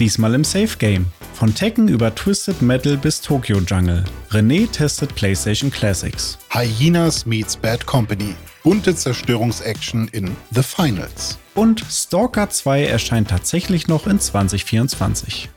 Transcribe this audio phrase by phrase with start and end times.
[0.00, 1.04] Diesmal im Safe Game.
[1.34, 4.02] Von Tekken über Twisted Metal bis Tokyo Jungle.
[4.30, 6.38] René testet PlayStation Classics.
[6.50, 8.34] Hyenas meets Bad Company.
[8.64, 11.38] Bunte Zerstörungsaction in The Finals.
[11.54, 15.50] Und Stalker 2 erscheint tatsächlich noch in 2024.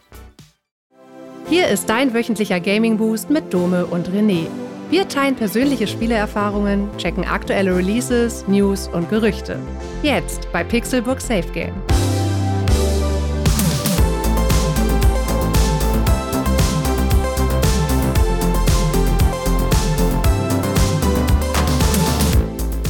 [1.49, 4.47] Hier ist dein wöchentlicher Gaming Boost mit Dome und René.
[4.89, 9.57] Wir teilen persönliche Spielerfahrungen, checken aktuelle Releases, News und Gerüchte.
[10.01, 11.73] Jetzt bei Pixelbook Safe Game.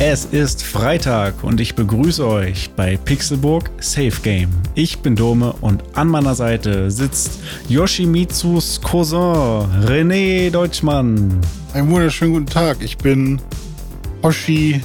[0.05, 4.49] Es ist Freitag und ich begrüße euch bei Pixelburg Safe Game.
[4.75, 7.39] Ich bin Dome und an meiner Seite sitzt
[7.69, 11.39] Yoshimitsus Cousin René Deutschmann.
[11.73, 12.81] Einen wunderschönen guten Tag.
[12.81, 13.41] Ich bin
[14.21, 14.83] Hoshi.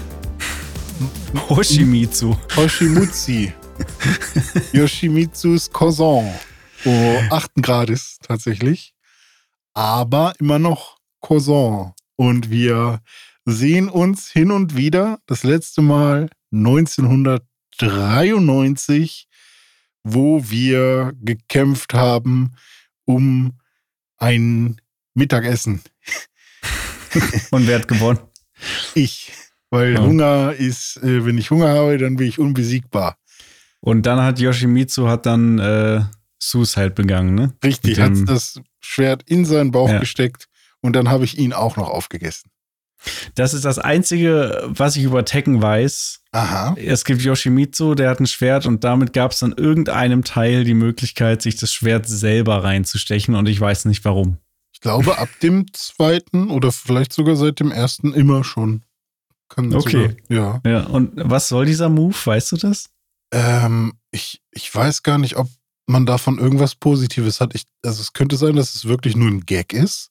[1.48, 2.36] Hoshimitsu.
[2.54, 3.52] Hoshimutsi.
[4.72, 6.32] Yoshimitsus Cousin.
[6.84, 7.54] Oh, 8.
[7.60, 8.94] Grades tatsächlich.
[9.74, 11.90] Aber immer noch Cousin.
[12.14, 13.00] Und wir
[13.50, 15.20] sehen uns hin und wieder.
[15.26, 19.28] Das letzte Mal 1993,
[20.02, 22.54] wo wir gekämpft haben
[23.04, 23.58] um
[24.18, 24.80] ein
[25.14, 25.80] Mittagessen.
[27.50, 28.20] und wer hat gewonnen?
[28.94, 29.32] Ich.
[29.70, 30.02] Weil ja.
[30.02, 33.16] Hunger ist, äh, wenn ich Hunger habe, dann bin ich unbesiegbar.
[33.80, 36.02] Und dann hat Yoshimitsu hat dann äh,
[36.38, 37.52] Suicide begangen, ne?
[37.62, 39.98] Richtig, hat das Schwert in seinen Bauch ja.
[39.98, 40.48] gesteckt
[40.80, 42.50] und dann habe ich ihn auch noch aufgegessen.
[43.34, 46.20] Das ist das Einzige, was ich über Tekken weiß.
[46.32, 46.74] Aha.
[46.78, 50.74] Es gibt Yoshimitsu, der hat ein Schwert und damit gab es dann irgendeinem Teil die
[50.74, 54.38] Möglichkeit, sich das Schwert selber reinzustechen und ich weiß nicht warum.
[54.72, 58.82] Ich glaube, ab dem zweiten oder vielleicht sogar seit dem ersten immer schon.
[59.48, 60.14] Kann okay.
[60.28, 60.70] Sogar, ja.
[60.70, 60.86] ja.
[60.86, 62.14] Und was soll dieser Move?
[62.24, 62.90] Weißt du das?
[63.32, 65.48] Ähm, ich, ich weiß gar nicht, ob
[65.86, 67.54] man davon irgendwas Positives hat.
[67.54, 70.10] Ich, also es könnte sein, dass es wirklich nur ein Gag ist.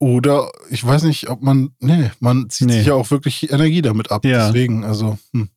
[0.00, 2.78] Oder ich weiß nicht, ob man, nee, man zieht nee.
[2.78, 4.24] sich ja auch wirklich Energie damit ab.
[4.24, 4.46] Ja.
[4.46, 5.50] Deswegen, also, hm.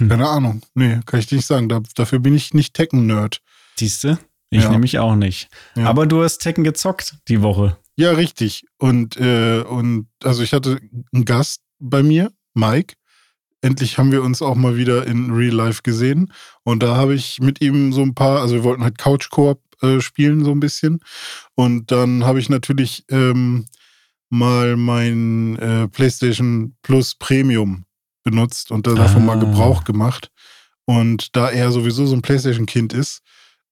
[0.00, 0.08] hm.
[0.08, 0.62] keine Ahnung.
[0.74, 1.68] Nee, kann ich dir nicht sagen.
[1.68, 3.42] Da, dafür bin ich nicht Tekken-Nerd.
[3.78, 4.18] Siehst du?
[4.48, 4.70] Ich ja.
[4.70, 5.48] nämlich auch nicht.
[5.74, 5.88] Ja.
[5.88, 7.76] Aber du hast Tekken gezockt die Woche.
[7.96, 8.64] Ja, richtig.
[8.78, 10.80] Und, äh, und also ich hatte
[11.12, 12.94] einen Gast bei mir, Mike.
[13.60, 16.32] Endlich haben wir uns auch mal wieder in Real Life gesehen.
[16.62, 20.00] Und da habe ich mit ihm so ein paar, also wir wollten halt Couch-Koop äh,
[20.00, 21.00] spielen, so ein bisschen.
[21.54, 23.66] Und dann habe ich natürlich ähm,
[24.28, 27.84] mal mein äh, PlayStation Plus Premium
[28.24, 29.26] benutzt und davon ah.
[29.26, 30.30] mal Gebrauch gemacht.
[30.84, 33.22] Und da er sowieso so ein PlayStation-Kind ist,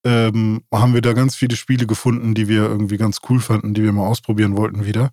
[0.04, 3.82] ähm, haben wir da ganz viele Spiele gefunden, die wir irgendwie ganz cool fanden, die
[3.82, 5.10] wir mal ausprobieren wollten wieder.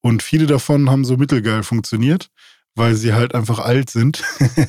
[0.00, 2.30] Und viele davon haben so mittelgeil funktioniert
[2.78, 4.22] weil sie halt einfach alt sind.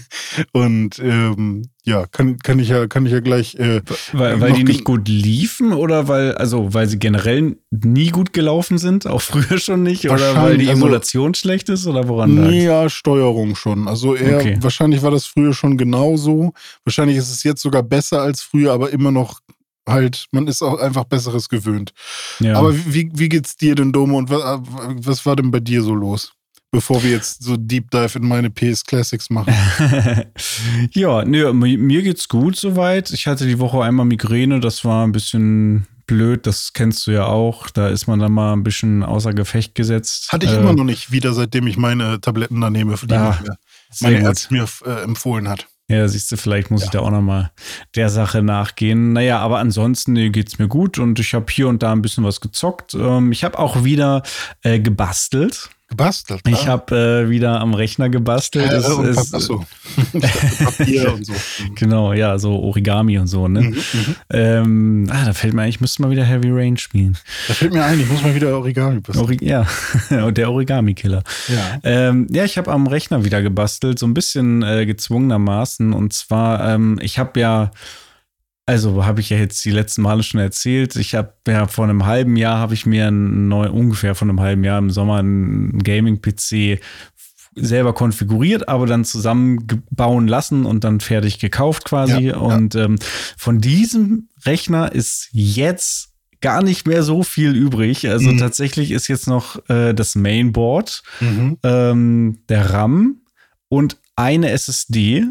[0.51, 3.55] und ähm, ja, kann, kann ich ja, kann ich ja gleich.
[3.55, 3.81] Äh,
[4.11, 8.77] weil weil die nicht gut liefen oder weil, also weil sie generell nie gut gelaufen
[8.77, 12.35] sind, auch früher schon nicht, oder weil die also Emulation also, schlecht ist oder woran
[12.35, 13.87] lag Ja, Steuerung schon.
[13.87, 14.57] Also eher, okay.
[14.59, 16.53] wahrscheinlich war das früher schon genauso.
[16.83, 19.39] Wahrscheinlich ist es jetzt sogar besser als früher, aber immer noch
[19.87, 21.93] halt, man ist auch einfach Besseres gewöhnt.
[22.39, 22.57] Ja.
[22.57, 24.59] Aber wie, wie geht's dir denn, Domo, und was,
[25.07, 26.33] was war denn bei dir so los?
[26.71, 29.53] Bevor wir jetzt so Deep Dive in meine PS Classics machen.
[30.91, 33.11] ja, nö, mir geht's gut soweit.
[33.11, 37.25] Ich hatte die Woche einmal Migräne, das war ein bisschen blöd, das kennst du ja
[37.25, 37.69] auch.
[37.69, 40.31] Da ist man dann mal ein bisschen außer Gefecht gesetzt.
[40.31, 43.15] Hatte ich äh, immer noch nicht wieder, seitdem ich meine Tabletten da nehme, für die
[43.15, 43.39] ah,
[44.01, 45.67] meine Ärzte mir äh, empfohlen hat.
[45.87, 46.85] Ja, siehst du, vielleicht muss ja.
[46.85, 47.51] ich da auch nochmal
[47.95, 49.13] der Sache nachgehen.
[49.13, 52.23] Naja, aber ansonsten nee, geht's mir gut und ich habe hier und da ein bisschen
[52.23, 52.93] was gezockt.
[52.93, 54.21] Ähm, ich habe auch wieder
[54.61, 55.69] äh, gebastelt.
[55.89, 56.41] Gebastelt.
[56.47, 58.71] Ich habe äh, wieder am Rechner gebastelt.
[58.71, 59.65] Äh, es, und es, achso.
[60.77, 61.33] Papier und so.
[61.75, 63.61] Genau, ja, so Origami und so, ne?
[63.61, 67.17] Mhm, mhm, ähm, ah, da fällt mir ein, ich müsste mal wieder Heavy Rain spielen.
[67.47, 69.25] Da fällt mir ein, ich muss mal wieder Origami basteln.
[69.25, 69.65] Ori ja,
[70.31, 71.23] der Origami-Killer.
[71.47, 71.79] Ja.
[71.83, 75.93] Ähm, ja, ich habe am Rechner wieder gebastelt, so ein bisschen äh, gezwungenermaßen.
[75.93, 77.71] Und zwar, ähm, ich habe ja
[78.69, 80.95] also habe ich ja jetzt die letzten Male schon erzählt.
[80.95, 84.39] Ich habe ja vor einem halben Jahr habe ich mir ein neu, ungefähr vor einem
[84.39, 86.79] halben Jahr im Sommer einen Gaming-PC
[87.55, 92.27] selber konfiguriert, aber dann zusammenbauen lassen und dann fertig gekauft quasi.
[92.27, 92.85] Ja, und ja.
[92.85, 92.99] Ähm,
[93.37, 98.07] von diesem Rechner ist jetzt gar nicht mehr so viel übrig.
[98.07, 98.37] Also mhm.
[98.37, 101.57] tatsächlich ist jetzt noch äh, das Mainboard, mhm.
[101.63, 103.21] ähm, der RAM
[103.67, 105.25] und eine SSD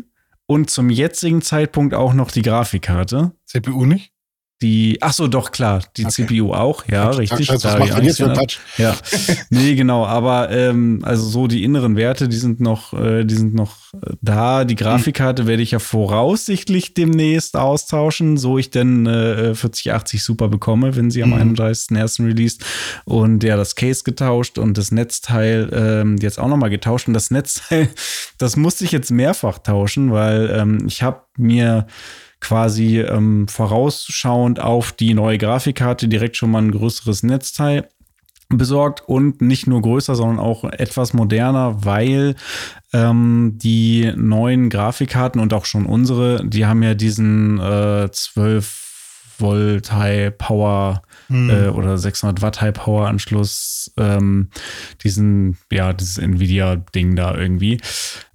[0.49, 3.33] und zum jetzigen Zeitpunkt auch noch die Grafikkarte.
[3.45, 4.13] CPU nicht?
[4.61, 6.27] Die, ach so, doch, klar, die okay.
[6.27, 7.47] CPU auch, ja, Touch, richtig.
[7.47, 8.59] Touch, was macht jetzt für Touch?
[8.77, 8.97] Ja,
[9.51, 13.55] nee, genau, aber ähm, also so die inneren Werte, die sind noch, äh, die sind
[13.55, 13.77] noch
[14.21, 14.65] da.
[14.65, 20.97] Die Grafikkarte werde ich ja voraussichtlich demnächst austauschen, so ich denn äh, 4080 Super bekomme,
[20.97, 21.55] wenn sie am mhm.
[21.55, 22.27] 31.01.
[22.27, 22.65] released.
[23.05, 27.09] Und ja, das Case getauscht und das Netzteil ähm, jetzt auch nochmal getauscht.
[27.09, 27.89] Und das Netzteil,
[28.39, 31.87] das musste ich jetzt mehrfach tauschen, weil ähm, ich habe mir
[32.41, 37.89] quasi ähm, vorausschauend auf die neue Grafikkarte direkt schon mal ein größeres Netzteil
[38.49, 42.35] besorgt und nicht nur größer, sondern auch etwas moderner, weil
[42.95, 48.87] ähm, die neuen Grafikkarten und auch schon unsere, die haben ja diesen äh, 12
[49.39, 51.51] Volt High Power hm.
[51.51, 54.51] äh, oder 600 Watt High Power Anschluss, ähm,
[55.05, 57.81] diesen, ja, dieses Nvidia Ding da irgendwie.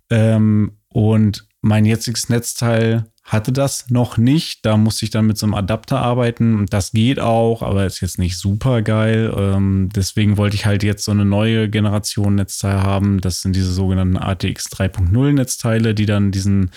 [0.10, 4.66] Ähm, und mein jetziges Netzteil hatte das noch nicht.
[4.66, 6.66] Da musste ich dann mit so einem Adapter arbeiten.
[6.70, 9.34] Das geht auch, aber ist jetzt nicht super geil.
[9.36, 13.22] Ähm, deswegen wollte ich halt jetzt so eine neue Generation Netzteil haben.
[13.22, 16.72] Das sind diese sogenannten ATX 3.0 Netzteile, die dann diesen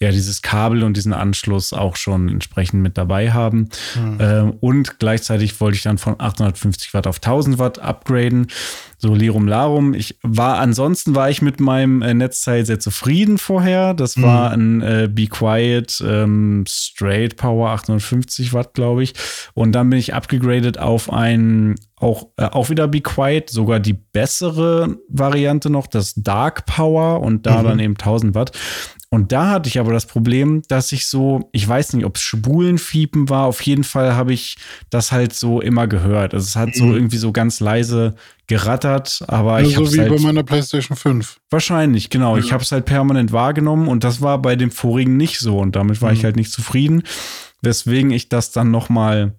[0.00, 3.68] ja dieses Kabel und diesen Anschluss auch schon entsprechend mit dabei haben.
[3.94, 4.18] Mhm.
[4.20, 8.48] Ähm, und gleichzeitig wollte ich dann von 850 Watt auf 1000 Watt upgraden.
[8.98, 9.92] So Lirum Larum.
[9.92, 13.94] Ich war, ansonsten war ich mit meinem äh, Netzteil sehr zufrieden vorher.
[13.94, 14.80] Das war mhm.
[14.80, 19.14] ein äh, Be Quiet ähm, Straight Power 850 Watt, glaube ich.
[19.52, 23.92] Und dann bin ich abgegradet auf ein auch, äh, auch wieder Be Quiet, sogar die
[23.92, 27.64] bessere Variante noch, das Dark Power und da mhm.
[27.64, 28.52] dann eben 1000 Watt.
[29.14, 32.22] Und da hatte ich aber das Problem, dass ich so, ich weiß nicht, ob es
[32.22, 34.56] Spulenfiepen war, auf jeden Fall habe ich
[34.90, 36.34] das halt so immer gehört.
[36.34, 36.94] Also es hat so mhm.
[36.94, 38.16] irgendwie so ganz leise
[38.48, 41.38] gerattert, aber ja, ich habe so wie halt, bei meiner PlayStation 5.
[41.48, 42.36] Wahrscheinlich, genau.
[42.36, 42.42] Ja.
[42.42, 45.76] Ich habe es halt permanent wahrgenommen und das war bei dem vorigen nicht so und
[45.76, 46.16] damit war mhm.
[46.16, 47.04] ich halt nicht zufrieden,
[47.62, 49.36] weswegen ich das dann noch mal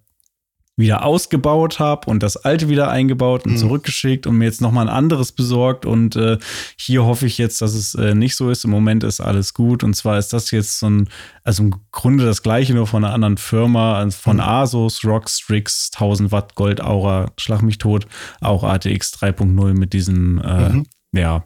[0.78, 3.58] wieder ausgebaut habe und das alte wieder eingebaut und mhm.
[3.58, 5.86] zurückgeschickt und mir jetzt nochmal ein anderes besorgt.
[5.86, 6.38] Und äh,
[6.78, 8.66] hier hoffe ich jetzt, dass es äh, nicht so ist.
[8.66, 9.84] Im Moment ist alles gut.
[9.84, 11.10] Und zwar ist das jetzt so ein,
[11.44, 14.44] also im Grunde das gleiche, nur von einer anderen Firma, also von mhm.
[14.44, 18.06] Asus, Rock Strix, 1000 Watt Gold Aura, Schlag mich tot,
[18.42, 20.86] auch ATX 3.0 mit diesem, äh, mhm.
[21.14, 21.46] ja,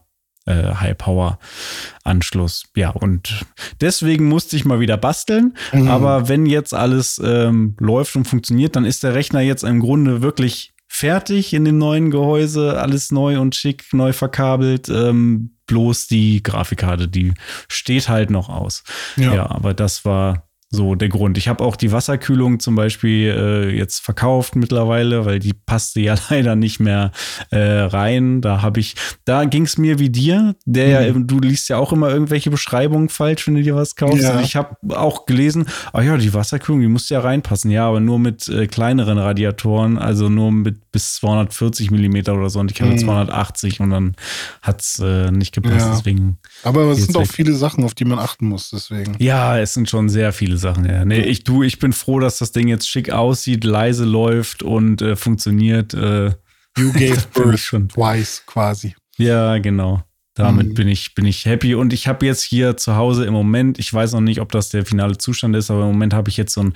[0.49, 2.63] äh, High-Power-Anschluss.
[2.75, 3.45] Ja, und
[3.79, 5.55] deswegen musste ich mal wieder basteln.
[5.71, 5.87] Mhm.
[5.87, 10.21] Aber wenn jetzt alles ähm, läuft und funktioniert, dann ist der Rechner jetzt im Grunde
[10.21, 14.89] wirklich fertig in dem neuen Gehäuse, alles neu und schick, neu verkabelt.
[14.89, 17.33] Ähm, bloß die Grafikkarte, die
[17.67, 18.83] steht halt noch aus.
[19.15, 21.37] Ja, ja aber das war so der Grund.
[21.39, 26.15] Ich habe auch die Wasserkühlung zum Beispiel äh, jetzt verkauft mittlerweile, weil die passte ja
[26.29, 27.11] leider nicht mehr
[27.49, 28.41] äh, rein.
[28.41, 28.95] Da habe ich,
[29.25, 31.21] da ging es mir wie dir, der mhm.
[31.21, 34.21] ja, du liest ja auch immer irgendwelche Beschreibungen falsch, wenn du dir was kaufst.
[34.21, 34.41] Ja.
[34.41, 37.71] Ich habe auch gelesen, ah ja, die Wasserkühlung, die muss ja reinpassen.
[37.71, 42.59] Ja, aber nur mit äh, kleineren Radiatoren, also nur mit bis 240 Millimeter oder so.
[42.59, 42.99] Und ich hatte mhm.
[42.99, 44.15] 280 und dann
[44.61, 45.79] hat es äh, nicht gepasst.
[45.79, 45.95] Ja.
[45.95, 46.37] Deswegen.
[46.63, 48.69] Aber es sind auch viele Sachen, auf die man achten muss.
[48.69, 49.15] Deswegen.
[49.17, 51.03] Ja, es sind schon sehr viele Sachen, ja.
[51.05, 55.01] Nee, ich, du, ich bin froh, dass das Ding jetzt schick aussieht, leise läuft und
[55.01, 55.93] äh, funktioniert.
[55.93, 56.31] Äh,
[56.77, 57.89] you gave birth schon.
[57.89, 58.95] twice quasi.
[59.17, 60.03] Ja, genau.
[60.35, 60.73] Damit mhm.
[60.75, 61.75] bin ich, bin ich happy.
[61.75, 64.69] Und ich habe jetzt hier zu Hause im Moment, ich weiß noch nicht, ob das
[64.69, 66.73] der finale Zustand ist, aber im Moment habe ich jetzt so ein,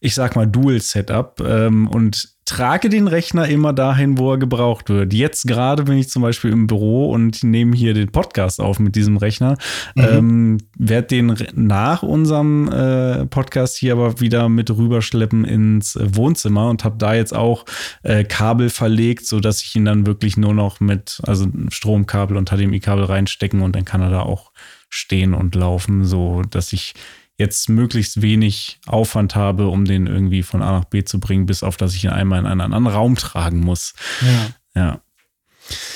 [0.00, 1.40] ich sag mal, Dual-Setup.
[1.40, 5.12] Ähm, und trage den Rechner immer dahin, wo er gebraucht wird.
[5.12, 8.96] Jetzt gerade bin ich zum Beispiel im Büro und nehme hier den Podcast auf mit
[8.96, 9.56] diesem Rechner.
[9.94, 10.04] Mhm.
[10.04, 16.84] Ähm, werde den nach unserem äh, Podcast hier aber wieder mit rüberschleppen ins Wohnzimmer und
[16.84, 17.64] habe da jetzt auch
[18.02, 22.50] äh, Kabel verlegt, so dass ich ihn dann wirklich nur noch mit also Stromkabel und
[22.50, 24.50] HDMI-Kabel reinstecken und dann kann er da auch
[24.88, 26.94] stehen und laufen, so dass ich
[27.38, 31.62] jetzt möglichst wenig Aufwand habe, um den irgendwie von A nach B zu bringen, bis
[31.62, 33.94] auf dass ich ihn einmal in einen anderen Raum tragen muss.
[34.20, 34.48] Ja.
[34.74, 35.00] Ja.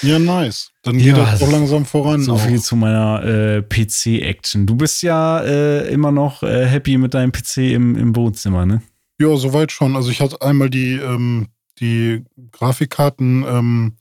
[0.02, 0.70] Ja, nice.
[0.82, 2.22] Dann geht ja, das auch langsam voran.
[2.22, 4.66] So viel zu meiner äh, PC-Action.
[4.66, 8.82] Du bist ja äh, immer noch äh, happy mit deinem PC im, im Wohnzimmer, ne?
[9.20, 9.96] Ja, soweit schon.
[9.96, 11.48] Also ich hatte einmal die, ähm,
[11.80, 13.96] die Grafikkarten ähm,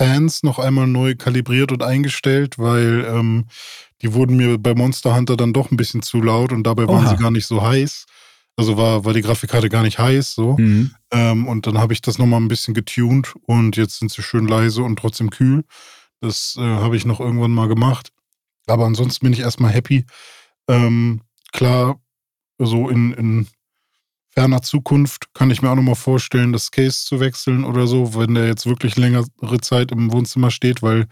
[0.00, 3.44] Fans noch einmal neu kalibriert und eingestellt, weil ähm,
[4.00, 7.04] die wurden mir bei Monster Hunter dann doch ein bisschen zu laut und dabei waren
[7.04, 7.10] Oha.
[7.10, 8.06] sie gar nicht so heiß.
[8.56, 10.56] Also war, war die Grafikkarte gar nicht heiß so.
[10.56, 10.94] Mhm.
[11.10, 14.48] Ähm, und dann habe ich das nochmal ein bisschen getuned und jetzt sind sie schön
[14.48, 15.64] leise und trotzdem kühl.
[16.22, 18.10] Das äh, habe ich noch irgendwann mal gemacht.
[18.68, 20.06] Aber ansonsten bin ich erstmal happy.
[20.66, 21.20] Ähm,
[21.52, 22.00] klar,
[22.58, 23.46] so in, in
[24.30, 28.34] ferner Zukunft kann ich mir auch nochmal vorstellen, das Case zu wechseln oder so, wenn
[28.34, 29.26] der jetzt wirklich längere
[29.60, 31.06] Zeit im Wohnzimmer steht, weil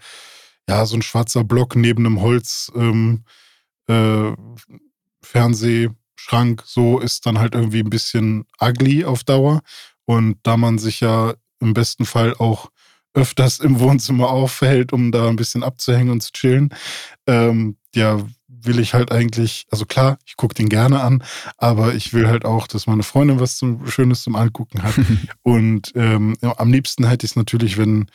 [0.67, 3.23] ja, so ein schwarzer Block neben einem Holz ähm,
[3.87, 4.31] äh,
[6.65, 9.61] so ist dann halt irgendwie ein bisschen ugly auf Dauer.
[10.05, 12.69] Und da man sich ja im besten Fall auch
[13.13, 16.69] öfters im Wohnzimmer aufhält, um da ein bisschen abzuhängen und zu chillen,
[17.27, 21.23] ähm, ja, will ich halt eigentlich, also klar, ich gucke den gerne an,
[21.57, 24.95] aber ich will halt auch, dass meine Freundin was zum Schönes zum Angucken hat.
[25.41, 28.07] und ähm, ja, am liebsten hätte ich es natürlich, wenn,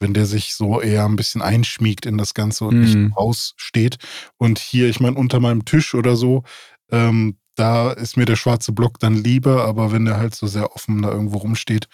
[0.00, 2.80] wenn der sich so eher ein bisschen einschmiegt in das Ganze und mm.
[2.80, 3.12] nicht mhm.
[3.12, 3.98] raussteht.
[4.38, 6.42] Und hier, ich meine, unter meinem Tisch oder so,
[6.90, 10.74] ähm, da ist mir der schwarze Block dann lieber, aber wenn der halt so sehr
[10.74, 11.86] offen da irgendwo rumsteht,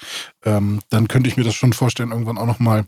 [0.44, 2.86] ähm, dann könnte ich mir das schon vorstellen, irgendwann auch nochmal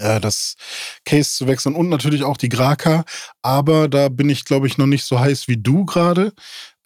[0.00, 0.56] das
[1.04, 3.04] Case zu wechseln und natürlich auch die Graka.
[3.42, 6.32] Aber da bin ich, glaube ich, noch nicht so heiß wie du gerade.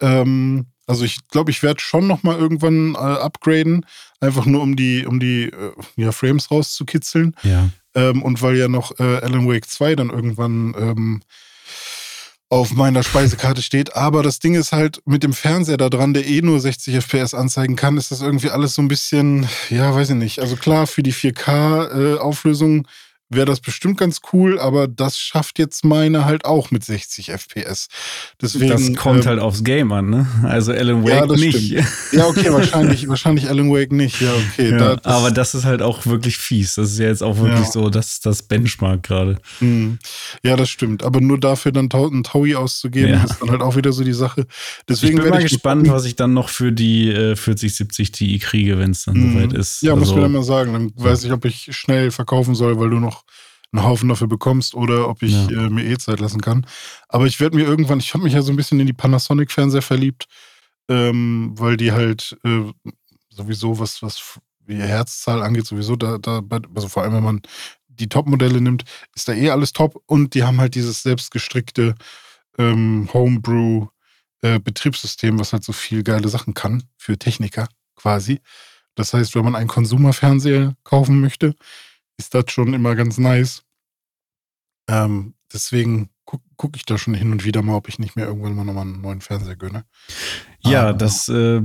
[0.00, 3.86] Ähm, also ich glaube, ich werde schon noch mal irgendwann äh, upgraden,
[4.20, 7.34] einfach nur um die, um die äh, ja, Frames rauszukitzeln.
[7.42, 7.70] Ja.
[7.94, 11.22] Ähm, und weil ja noch äh, Alan Wake 2 dann irgendwann ähm,
[12.54, 13.96] auf meiner Speisekarte steht.
[13.96, 17.34] Aber das Ding ist halt mit dem Fernseher da dran, der eh nur 60 FPS
[17.34, 20.38] anzeigen kann, ist das irgendwie alles so ein bisschen, ja, weiß ich nicht.
[20.38, 22.88] Also klar, für die 4K-Auflösung äh,
[23.30, 27.88] wäre das bestimmt ganz cool, aber das schafft jetzt meine halt auch mit 60 FPS.
[28.40, 30.26] Deswegen, das kommt ähm, halt aufs Game an, ne?
[30.42, 31.58] Also Alan Wake ja, nicht.
[31.58, 32.12] Stimmt.
[32.12, 34.20] Ja, okay, wahrscheinlich, wahrscheinlich Alan Wake nicht.
[34.20, 34.70] Ja, okay.
[34.70, 36.74] Ja, da, das aber das ist halt auch wirklich fies.
[36.74, 37.70] Das ist ja jetzt auch wirklich ja.
[37.70, 39.38] so, das das Benchmark gerade.
[39.60, 39.98] Mhm.
[40.42, 41.02] Ja, das stimmt.
[41.02, 44.46] Aber nur dafür dann ein Taui auszugeben, ist dann halt auch wieder so die Sache.
[44.88, 48.78] Deswegen ich bin mal gespannt, was ich dann noch für die äh, 4070 Ti kriege,
[48.78, 49.32] wenn es dann mhm.
[49.32, 49.82] soweit ist.
[49.82, 50.72] Ja, also, muss mir dann mal sagen.
[50.72, 53.23] Dann weiß ich, ob ich schnell verkaufen soll, weil du noch
[53.74, 55.66] einen Haufen dafür bekommst oder ob ich ja.
[55.66, 56.66] äh, mir eh Zeit lassen kann.
[57.08, 59.82] Aber ich werde mir irgendwann, ich habe mich ja so ein bisschen in die Panasonic-Fernseher
[59.82, 60.26] verliebt,
[60.88, 62.72] ähm, weil die halt äh,
[63.30, 66.40] sowieso was, was wie Herzzahl angeht, sowieso da, da,
[66.74, 67.42] also vor allem wenn man
[67.88, 71.94] die Top-Modelle nimmt, ist da eh alles top und die haben halt dieses selbstgestrickte
[72.58, 73.88] ähm, Homebrew
[74.42, 78.40] äh, Betriebssystem, was halt so viel geile Sachen kann für Techniker quasi.
[78.94, 81.54] Das heißt, wenn man einen Konsumerfernseher kaufen möchte,
[82.18, 83.62] ist das schon immer ganz nice.
[84.88, 88.26] Ähm, deswegen gucke guck ich da schon hin und wieder mal, ob ich nicht mehr
[88.26, 89.84] irgendwann mal nochmal einen neuen Fernseher gönne.
[90.60, 91.62] Ja, Aber, das äh,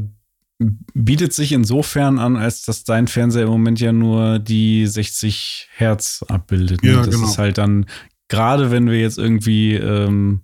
[0.93, 6.23] bietet sich insofern an, als dass dein Fernseher im Moment ja nur die 60 Hertz
[6.27, 6.83] abbildet.
[6.83, 6.91] Ne?
[6.91, 7.27] Ja, das genau.
[7.27, 7.85] ist halt dann,
[8.27, 10.41] gerade wenn wir jetzt irgendwie ähm,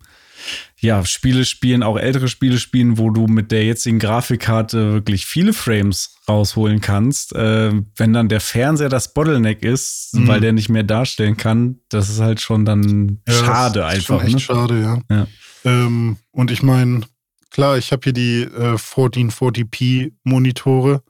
[0.79, 5.53] ja, Spiele spielen, auch ältere Spiele spielen, wo du mit der jetzigen Grafikkarte wirklich viele
[5.53, 7.33] Frames rausholen kannst.
[7.33, 10.27] Äh, wenn dann der Fernseher das Bottleneck ist, mhm.
[10.27, 14.11] weil der nicht mehr darstellen kann, das ist halt schon dann ja, schade das ist
[14.11, 14.19] einfach.
[14.19, 14.39] Schon echt ne?
[14.39, 15.01] schade, ja.
[15.09, 15.27] ja.
[15.63, 17.01] Ähm, und ich meine,
[17.49, 21.01] klar, ich habe hier die äh, 1440p Monitore.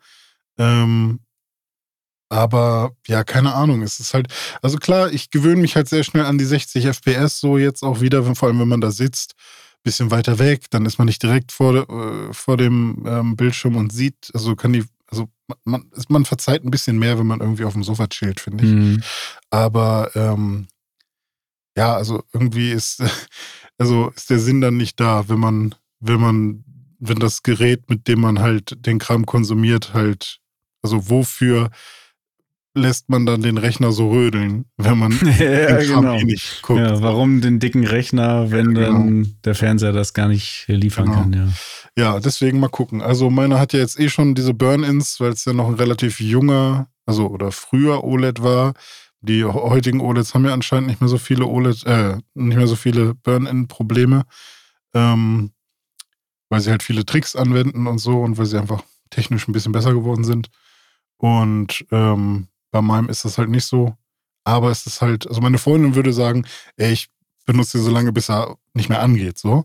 [0.57, 1.19] Ähm,
[2.29, 3.81] aber ja, keine Ahnung.
[3.81, 4.27] Es ist halt,
[4.61, 8.01] also klar, ich gewöhne mich halt sehr schnell an die 60 FPS, so jetzt auch
[8.01, 9.35] wieder, vor allem wenn man da sitzt
[9.85, 13.93] bisschen weiter weg, dann ist man nicht direkt vor, äh, vor dem ähm, Bildschirm und
[13.93, 15.29] sieht, also kann die, also
[15.63, 18.71] man, man verzeiht ein bisschen mehr, wenn man irgendwie auf dem Sofa chillt, finde ich.
[18.71, 19.03] Mhm.
[19.51, 20.67] Aber ähm,
[21.77, 23.01] ja, also irgendwie ist,
[23.77, 26.65] also ist der Sinn dann nicht da, wenn man, wenn man,
[26.99, 30.39] wenn das Gerät, mit dem man halt den Kram konsumiert, halt,
[30.81, 31.69] also wofür
[32.75, 36.13] lässt man dann den Rechner so rödeln, wenn man ja, genau.
[36.13, 36.79] eh nicht guckt.
[36.79, 38.99] Ja, warum den dicken Rechner, wenn ja, genau.
[38.99, 41.17] dann der Fernseher das gar nicht liefern genau.
[41.19, 41.47] kann, ja.
[41.97, 43.01] Ja, deswegen mal gucken.
[43.01, 46.19] Also meiner hat ja jetzt eh schon diese Burn-Ins, weil es ja noch ein relativ
[46.19, 48.73] junger, also oder früher OLED war.
[49.21, 52.75] Die heutigen OLEDs haben ja anscheinend nicht mehr so viele OLED, äh, nicht mehr so
[52.75, 54.25] viele Burn-In-Probleme.
[54.93, 55.51] Ähm,
[56.49, 59.71] weil sie halt viele Tricks anwenden und so und weil sie einfach technisch ein bisschen
[59.71, 60.49] besser geworden sind.
[61.17, 63.95] Und ähm, bei meinem ist das halt nicht so.
[64.43, 67.07] Aber es ist halt, also meine Freundin würde sagen, ey, ich
[67.45, 69.37] benutze ihn so lange, bis er nicht mehr angeht.
[69.37, 69.63] So.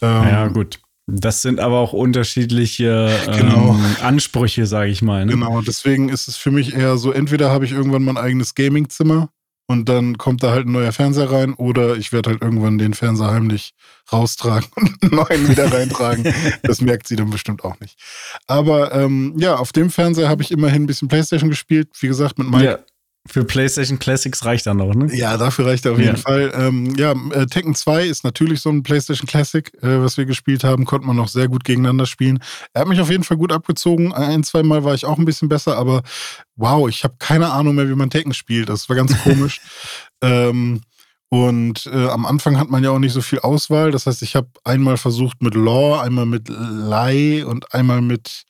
[0.00, 0.78] Ähm, ja, gut.
[1.08, 3.74] Das sind aber auch unterschiedliche genau.
[3.74, 5.26] ähm, Ansprüche, sage ich mal.
[5.26, 5.32] Ne?
[5.32, 9.30] Genau, deswegen ist es für mich eher so, entweder habe ich irgendwann mein eigenes Gaming-Zimmer
[9.66, 12.94] und dann kommt da halt ein neuer Fernseher rein oder ich werde halt irgendwann den
[12.94, 13.72] Fernseher heimlich
[14.12, 16.32] raustragen und einen neuen wieder reintragen.
[16.62, 17.98] das merkt sie dann bestimmt auch nicht.
[18.46, 21.88] Aber ähm, ja, auf dem Fernseher habe ich immerhin ein bisschen Playstation gespielt.
[22.00, 22.64] Wie gesagt, mit Mike.
[22.64, 22.78] Ja.
[23.26, 25.14] Für PlayStation Classics reicht er noch, ne?
[25.14, 26.52] Ja, dafür reicht er auf jeden Fall.
[26.54, 30.62] Ähm, ja, äh, Tekken 2 ist natürlich so ein PlayStation Classic, äh, was wir gespielt
[30.62, 30.84] haben.
[30.84, 32.38] Konnte man noch sehr gut gegeneinander spielen.
[32.74, 34.12] Er hat mich auf jeden Fall gut abgezogen.
[34.12, 36.02] Ein, zwei Mal war ich auch ein bisschen besser, aber
[36.56, 38.68] wow, ich habe keine Ahnung mehr, wie man Tekken spielt.
[38.68, 39.62] Das war ganz komisch.
[40.22, 40.82] ähm,
[41.30, 43.90] und äh, am Anfang hat man ja auch nicht so viel Auswahl.
[43.90, 48.44] Das heißt, ich habe einmal versucht mit Law, einmal mit Lai und einmal mit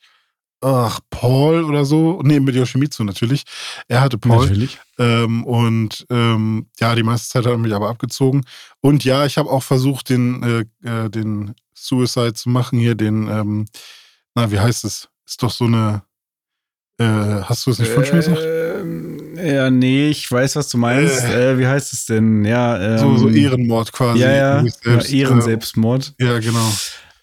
[0.64, 2.20] ach, Paul oder so.
[2.24, 3.44] Nee, mit Yoshimitsu natürlich.
[3.88, 4.46] Er hatte Paul.
[4.46, 4.78] Natürlich.
[4.98, 8.44] Ähm, und ähm, ja, die meiste Zeit hat er mich aber abgezogen.
[8.80, 13.28] Und ja, ich habe auch versucht, den, äh, äh, den Suicide zu machen hier, den,
[13.28, 13.66] ähm,
[14.34, 15.08] na, wie heißt es?
[15.26, 16.02] Ist doch so eine.
[16.98, 18.40] Äh, hast du es nicht schon gesagt?
[18.40, 21.24] Ähm, ja, nee, ich weiß, was du meinst.
[21.24, 22.44] Äh, wie heißt es denn?
[22.44, 24.20] Ja, ähm, so, so Ehrenmord quasi.
[24.20, 26.14] Ja, ja, ja Ehrenselbstmord.
[26.18, 26.72] Äh, ja, genau.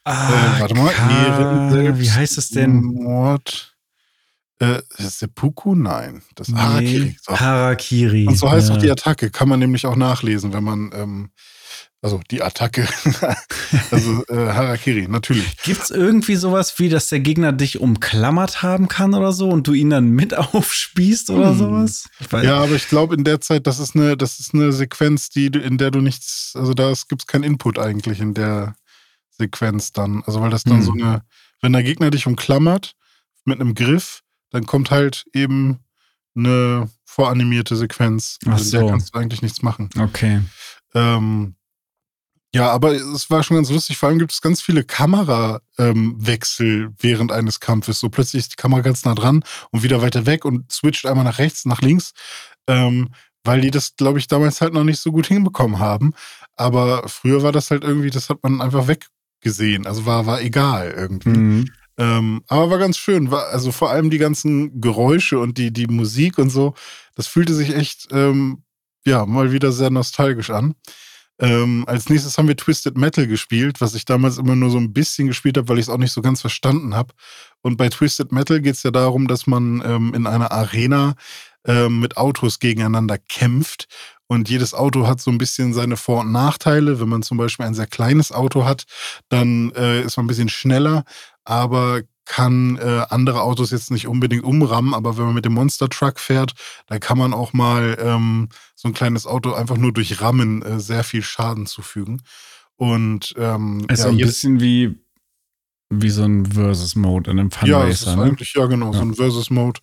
[0.03, 2.81] Ah, äh, warte mal, Ka- Wie heißt es denn?
[2.81, 3.75] Mord.
[4.59, 5.75] Äh, Seppuku?
[5.75, 6.21] Nein.
[6.35, 7.17] Das ist Nee, Harakiri.
[7.21, 7.39] So.
[7.39, 8.27] Harakiri.
[8.27, 8.75] Und so heißt ja.
[8.75, 9.29] auch die Attacke.
[9.31, 11.29] Kann man nämlich auch nachlesen, wenn man, ähm,
[12.03, 12.87] also die Attacke,
[13.91, 15.55] also äh, Harakiri, natürlich.
[15.63, 19.67] Gibt es irgendwie sowas wie, dass der Gegner dich umklammert haben kann oder so und
[19.67, 21.57] du ihn dann mit aufspießt oder Hm.
[21.57, 22.05] sowas?
[22.29, 25.29] Weiß, Ja, aber ich glaube in der Zeit, das ist eine, das ist eine Sequenz,
[25.29, 28.75] die, in der du nichts, also da gibt es keinen Input eigentlich in der
[29.41, 30.23] Sequenz dann.
[30.25, 30.83] Also weil das dann Hm.
[30.83, 31.23] so eine,
[31.61, 32.93] wenn der Gegner dich umklammert
[33.45, 34.21] mit einem Griff,
[34.51, 35.79] dann kommt halt eben
[36.35, 38.37] eine voranimierte Sequenz.
[38.45, 38.87] Ach Also so.
[38.87, 39.89] kannst du eigentlich nichts machen.
[39.99, 40.41] Okay.
[40.93, 41.55] Ähm,
[42.53, 43.97] ja, aber es war schon ganz lustig.
[43.97, 47.99] Vor allem gibt es ganz viele Kamerawechsel ähm, während eines Kampfes.
[47.99, 51.23] So plötzlich ist die Kamera ganz nah dran und wieder weiter weg und switcht einmal
[51.23, 52.11] nach rechts, nach links,
[52.67, 53.09] ähm,
[53.43, 56.13] weil die das, glaube ich, damals halt noch nicht so gut hinbekommen haben.
[56.57, 58.87] Aber früher war das halt irgendwie, das hat man einfach
[59.41, 59.87] weggesehen.
[59.87, 61.29] Also war, war egal irgendwie.
[61.29, 61.71] Mhm.
[61.97, 63.31] Ähm, aber war ganz schön.
[63.31, 66.73] War, also vor allem die ganzen Geräusche und die, die Musik und so,
[67.15, 68.63] das fühlte sich echt, ähm,
[69.05, 70.75] ja, mal wieder sehr nostalgisch an.
[71.39, 74.93] Ähm, als nächstes haben wir Twisted Metal gespielt, was ich damals immer nur so ein
[74.93, 77.13] bisschen gespielt habe, weil ich es auch nicht so ganz verstanden habe.
[77.61, 81.15] Und bei Twisted Metal geht es ja darum, dass man ähm, in einer Arena
[81.65, 83.87] ähm, mit Autos gegeneinander kämpft.
[84.31, 87.01] Und jedes Auto hat so ein bisschen seine Vor- und Nachteile.
[87.01, 88.85] Wenn man zum Beispiel ein sehr kleines Auto hat,
[89.27, 91.03] dann äh, ist man ein bisschen schneller,
[91.43, 94.93] aber kann äh, andere Autos jetzt nicht unbedingt umrammen.
[94.93, 96.53] Aber wenn man mit dem Monster Truck fährt,
[96.87, 100.79] da kann man auch mal ähm, so ein kleines Auto einfach nur durch Rammen äh,
[100.79, 102.21] sehr viel Schaden zufügen.
[102.77, 104.95] Und ähm, Ist ja, so ein bisschen wie,
[105.89, 108.23] wie so ein Versus-Mode in einem ja, Funracer, ne?
[108.23, 109.03] eigentlich, ja genau, so Ja.
[109.03, 109.81] ein Versus-Mode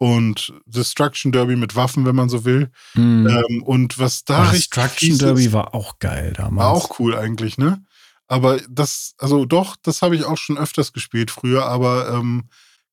[0.00, 2.70] und Destruction Derby mit Waffen, wenn man so will.
[2.94, 3.26] Mhm.
[3.28, 6.64] Ähm, und was da Oh, richtig Destruction Derby ist, war auch geil damals.
[6.64, 7.84] war auch cool eigentlich, ne?
[8.26, 12.48] Aber das, also doch, das habe ich auch schon öfters gespielt früher, aber ähm,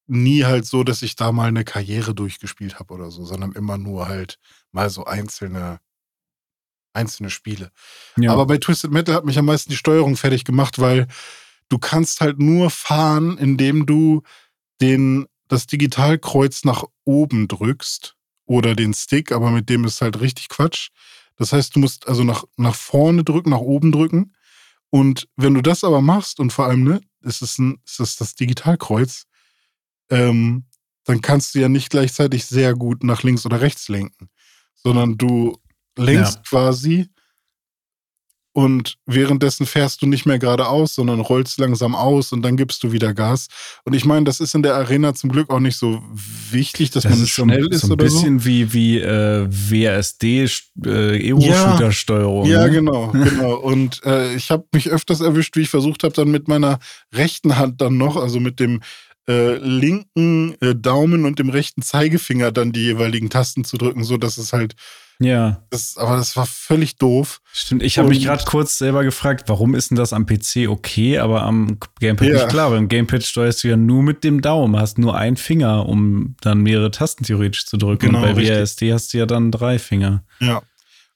[0.05, 3.77] nie halt so, dass ich da mal eine Karriere durchgespielt habe oder so, sondern immer
[3.77, 4.37] nur halt
[4.73, 5.79] mal so einzelne,
[6.91, 7.71] einzelne Spiele.
[8.17, 8.33] Ja.
[8.33, 11.07] Aber bei Twisted Metal hat mich am meisten die Steuerung fertig gemacht, weil
[11.69, 14.23] du kannst halt nur fahren, indem du
[14.81, 20.49] den, das Digitalkreuz nach oben drückst oder den Stick, aber mit dem ist halt richtig
[20.49, 20.89] Quatsch.
[21.35, 24.33] Das heißt, du musst also nach, nach vorne drücken, nach oben drücken.
[24.89, 28.21] Und wenn du das aber machst und vor allem, ne, es ist, ein, es ist
[28.21, 29.25] das Digitalkreuz,
[30.09, 30.65] ähm,
[31.03, 34.29] dann kannst du ja nicht gleichzeitig sehr gut nach links oder rechts lenken,
[34.75, 35.57] sondern du
[35.97, 36.41] lenkst Ja.
[36.43, 37.09] quasi
[38.57, 42.91] und währenddessen fährst du nicht mehr geradeaus, sondern rollst langsam aus und dann gibst du
[42.91, 43.49] wieder Gas.
[43.85, 46.01] Und ich meine, das ist in der Arena zum Glück auch nicht so
[46.49, 48.15] wichtig, dass das man ist so, schnell ein- ist so ein oder so.
[48.15, 50.47] bisschen wie, wie äh, WSD
[50.87, 52.47] äh, Ego-Shooter-Steuerung.
[52.47, 52.71] Ja, ne?
[52.71, 53.57] genau, genau.
[53.57, 56.79] Und äh, ich habe mich öfters erwischt, wie ich versucht habe, dann mit meiner
[57.13, 58.79] rechten Hand dann noch, also mit dem
[59.29, 64.17] äh, linken äh, Daumen und dem rechten Zeigefinger dann die jeweiligen Tasten zu drücken, so
[64.17, 64.73] dass es halt,
[65.19, 67.41] Ja, das, aber das war völlig doof.
[67.51, 67.81] stimmt.
[67.81, 71.41] Ich habe mich gerade kurz selber gefragt, warum ist denn das am PC okay, aber
[71.41, 72.33] am Gamepad Ja.
[72.35, 72.69] nicht klar?
[72.71, 76.35] Weil im Gamepad steuerst du ja nur mit dem Daumen, hast nur einen Finger, um
[76.41, 78.05] dann mehrere Tasten theoretisch zu drücken.
[78.07, 78.57] Genau, Und bei richtig.
[78.57, 80.23] WSD hast du ja dann drei Finger.
[80.39, 80.61] Ja.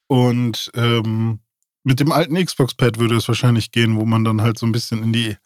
[0.08, 1.40] Und ähm,
[1.84, 5.04] mit dem alten Xbox-Pad würde es wahrscheinlich gehen, wo man dann halt so ein bisschen
[5.04, 5.38] in die,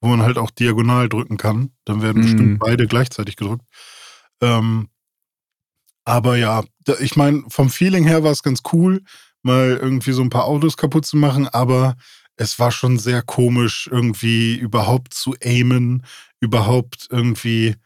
[0.00, 1.70] wo man halt auch diagonal drücken kann.
[1.84, 2.26] Dann werden Mhm.
[2.26, 3.64] bestimmt beide gleichzeitig gedrückt.
[4.40, 4.88] Ähm,
[6.04, 6.64] aber ja,
[7.00, 9.02] ich meine, vom Feeling her war es ganz cool,
[9.42, 11.96] mal irgendwie so ein paar Autos kaputt zu machen, aber
[12.36, 16.04] es war schon sehr komisch, irgendwie überhaupt zu aimen,
[16.40, 17.76] überhaupt irgendwie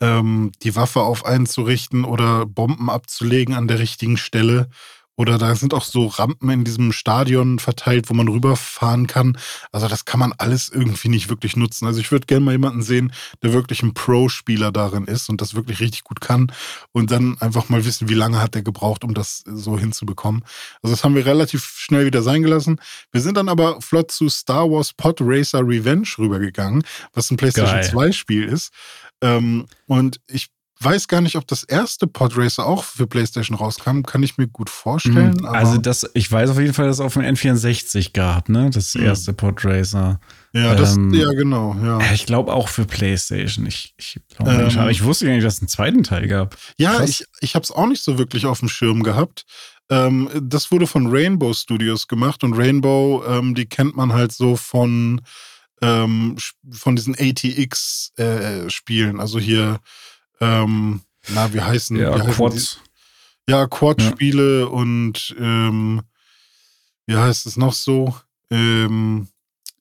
[0.00, 4.68] ähm, die Waffe auf einen zu richten oder Bomben abzulegen an der richtigen Stelle.
[5.18, 9.36] Oder da sind auch so Rampen in diesem Stadion verteilt, wo man rüberfahren kann.
[9.72, 11.86] Also das kann man alles irgendwie nicht wirklich nutzen.
[11.86, 15.56] Also ich würde gerne mal jemanden sehen, der wirklich ein Pro-Spieler darin ist und das
[15.56, 16.52] wirklich richtig gut kann.
[16.92, 20.44] Und dann einfach mal wissen, wie lange hat der gebraucht, um das so hinzubekommen.
[20.82, 22.80] Also das haben wir relativ schnell wieder sein gelassen.
[23.10, 27.80] Wir sind dann aber flott zu Star Wars Pod Racer Revenge rübergegangen, was ein PlayStation
[27.80, 27.90] Geil.
[27.90, 28.72] 2 Spiel ist.
[29.20, 34.02] Ähm, und ich weiß gar nicht, ob das erste Podracer auch für PlayStation rauskam.
[34.02, 35.36] Kann ich mir gut vorstellen.
[35.38, 35.46] Mhm.
[35.46, 38.70] Also das, ich weiß auf jeden Fall, dass es auf dem N64 gab, ne?
[38.70, 39.04] Das Mhm.
[39.04, 40.20] erste Podracer.
[40.52, 42.00] Ja, das, Ähm, ja, genau, ja.
[42.12, 43.66] Ich glaube auch für PlayStation.
[43.66, 44.40] Ich, ich nicht.
[44.48, 46.56] Ähm, Aber ich wusste gar nicht, dass es einen zweiten Teil gab.
[46.78, 47.10] Ja, Krass.
[47.10, 49.44] ich, ich habe es auch nicht so wirklich auf dem Schirm gehabt.
[49.90, 54.56] Ähm, das wurde von Rainbow Studios gemacht und Rainbow, ähm, die kennt man halt so
[54.56, 55.20] von,
[55.80, 56.36] ähm,
[56.70, 59.20] von diesen ATX-Spielen.
[59.20, 59.80] also hier,
[60.40, 62.78] ähm, na, wie heißen, Ja, wie heißen Quads.
[63.46, 63.52] Die?
[63.52, 66.02] Ja, Quad-Spiele und ähm,
[67.06, 68.14] wie heißt es noch so?
[68.50, 69.28] Ähm,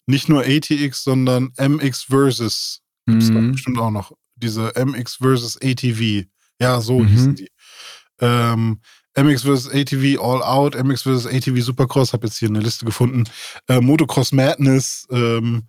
[0.05, 2.81] nicht nur ATX, sondern MX Versus.
[3.05, 3.51] Gibt's da Mhm.
[3.53, 4.13] bestimmt auch noch.
[4.35, 6.25] Diese MX versus ATV.
[6.59, 7.07] Ja, so Mhm.
[7.07, 7.49] hießen die.
[8.19, 8.79] Ähm,
[9.15, 9.67] MX vs.
[9.69, 11.25] ATV All Out, MX vs.
[11.25, 13.23] ATV Supercross, habe jetzt hier eine Liste gefunden.
[13.67, 15.67] Äh, Motocross Madness, ähm,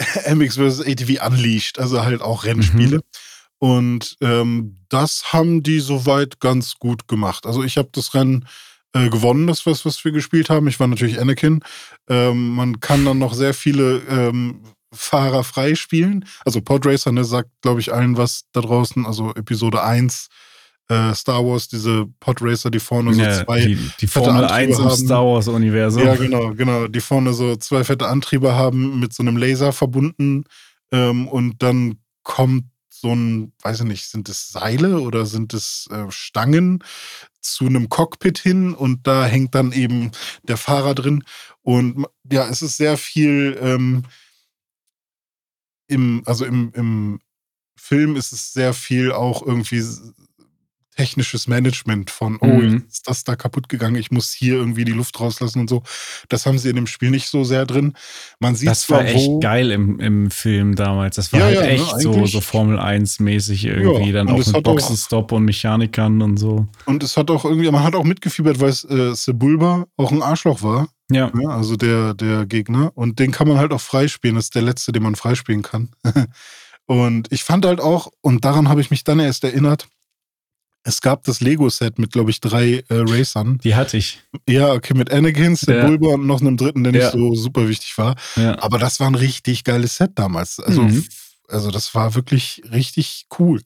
[0.26, 0.80] MX vs.
[0.80, 3.02] ATV Unleashed, also halt auch Rennspiele.
[3.64, 7.46] Und ähm, das haben die soweit ganz gut gemacht.
[7.46, 8.46] Also ich habe das Rennen
[8.92, 10.68] äh, gewonnen, das was, was wir gespielt haben.
[10.68, 11.60] Ich war natürlich Anakin.
[12.10, 14.60] Ähm, man kann dann noch sehr viele ähm,
[14.92, 16.26] Fahrer freispielen.
[16.44, 19.06] Also Podracer, ne, sagt, glaube ich, allen was da draußen.
[19.06, 20.28] Also Episode 1,
[20.90, 24.78] äh, Star Wars, diese Podracer, die vorne so Ja, zwei die, die Formel Antriebe 1
[24.78, 24.96] im haben.
[25.06, 26.04] Star Wars-Universum.
[26.04, 26.86] ja, genau, genau.
[26.86, 30.44] Die vorne so zwei fette Antriebe haben, mit so einem Laser verbunden.
[30.92, 32.64] Ähm, und dann kommt
[33.04, 36.82] so ein, weiß ich nicht, sind es Seile oder sind es äh, Stangen
[37.42, 40.10] zu einem Cockpit hin und da hängt dann eben
[40.44, 41.22] der Fahrer drin.
[41.60, 44.04] Und ja, es ist sehr viel ähm,
[45.86, 47.20] im, also im, im
[47.76, 49.84] Film ist es sehr viel auch irgendwie
[50.94, 52.84] technisches Management von, oh, Mhm.
[52.88, 55.82] ist das da kaputt gegangen, ich muss hier irgendwie die Luft rauslassen und so.
[56.28, 57.94] Das haben sie in dem Spiel nicht so sehr drin.
[58.40, 61.16] Man sieht Das zwar, war echt wo, geil im, im Film damals.
[61.16, 64.06] Das war Ja, halt ja, ne, echt so, eigentlich- so Formel 1-mäßig irgendwie.
[64.10, 66.66] Ja, dann auch mit Boxenstopp und Mechanikern und so.
[66.86, 70.22] und es hat auch irgendwie, man hat auch mitgefiebert, weil es äh, Sebulba auch ein
[70.22, 70.88] Arschloch war.
[71.10, 71.30] Ja.
[71.38, 72.90] Ja, also der, der Gegner.
[72.94, 74.36] Und den kann man halt auch freispielen.
[74.36, 75.90] Das ist der letzte, den man freispielen kann.
[76.86, 79.88] und ich fand halt auch, und daran habe ich mich dann erst erinnert,
[80.84, 83.58] es gab das Lego-Set mit, glaube ich, drei äh, Racern.
[83.64, 84.20] Die hatte ich.
[84.48, 86.98] Ja, okay, mit Anakin, Sebulba und noch einem dritten, der Ja.
[87.04, 88.14] nicht so super wichtig war.
[88.36, 88.58] Ja.
[88.62, 90.60] Aber das war ein richtig geiles Set damals.
[90.60, 91.04] Also, Mhm.
[91.48, 93.62] also das war wirklich richtig cool.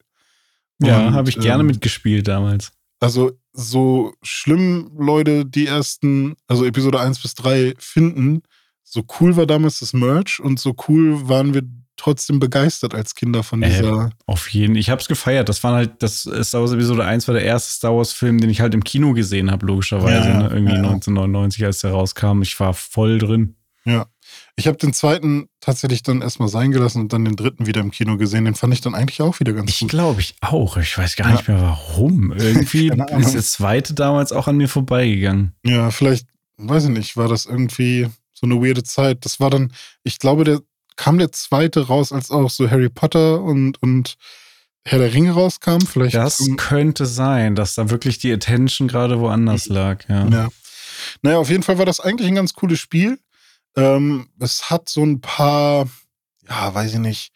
[0.81, 2.71] Ja, habe ich gerne ähm, mitgespielt damals.
[3.01, 8.43] Also, so schlimm Leute die ersten, also Episode 1 bis 3 finden,
[8.85, 11.63] so cool war damals das Merch und so cool waren wir
[11.99, 14.11] trotzdem begeistert als Kinder von Äh, dieser.
[14.27, 15.49] Auf jeden Ich habe es gefeiert.
[15.51, 18.61] Das war halt, das Star Wars Episode 1 war der erste Star Wars-Film, den ich
[18.63, 20.29] halt im Kino gesehen habe, logischerweise.
[20.29, 20.49] Ja, ne?
[20.49, 20.79] Irgendwie ja.
[20.79, 22.41] 1999, als der rauskam.
[22.43, 23.55] Ich war voll drin.
[24.57, 27.91] Ich habe den zweiten tatsächlich dann erstmal sein gelassen und dann den dritten wieder im
[27.91, 28.45] Kino gesehen.
[28.45, 29.89] Den fand ich dann eigentlich auch wieder ganz Ich gut.
[29.91, 30.77] glaube ich auch.
[30.77, 31.33] Ich weiß gar Ja.
[31.35, 32.33] nicht mehr warum.
[32.33, 35.55] Irgendwie ist das zweite damals auch an mir vorbeigegangen.
[35.65, 36.27] Ja, vielleicht,
[36.59, 39.25] weiß ich nicht, war das irgendwie so eine weirde Zeit.
[39.25, 39.73] Das war dann,
[40.05, 40.61] ich glaube, der
[40.99, 44.17] kam der zweite raus, als auch so Harry Potter und, und
[44.85, 45.81] Herr der Ringe rauskam.
[45.81, 46.15] Vielleicht.
[46.15, 50.07] Das könnte sein, dass da wirklich die Attention gerade woanders lag.
[50.09, 50.29] Ja.
[50.29, 50.49] Ja.
[51.23, 53.19] Naja, auf jeden Fall war das eigentlich ein ganz cooles Spiel.
[53.77, 55.89] Ähm, es hat so ein paar,
[56.49, 57.33] ja, weiß ich nicht,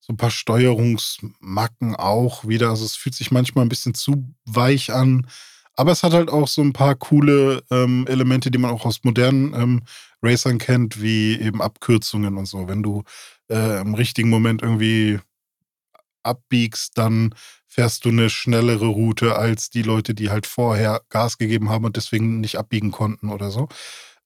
[0.00, 2.68] so ein paar Steuerungsmacken auch wieder.
[2.68, 5.26] Also es fühlt sich manchmal ein bisschen zu weich an.
[5.74, 9.04] Aber es hat halt auch so ein paar coole ähm, Elemente, die man auch aus
[9.04, 9.82] modernen ähm,
[10.22, 12.68] Racern kennt, wie eben Abkürzungen und so.
[12.68, 13.04] Wenn du
[13.50, 15.20] äh, im richtigen Moment irgendwie
[16.22, 17.34] abbiegst, dann
[17.66, 21.96] fährst du eine schnellere Route als die Leute, die halt vorher Gas gegeben haben und
[21.96, 23.68] deswegen nicht abbiegen konnten oder so.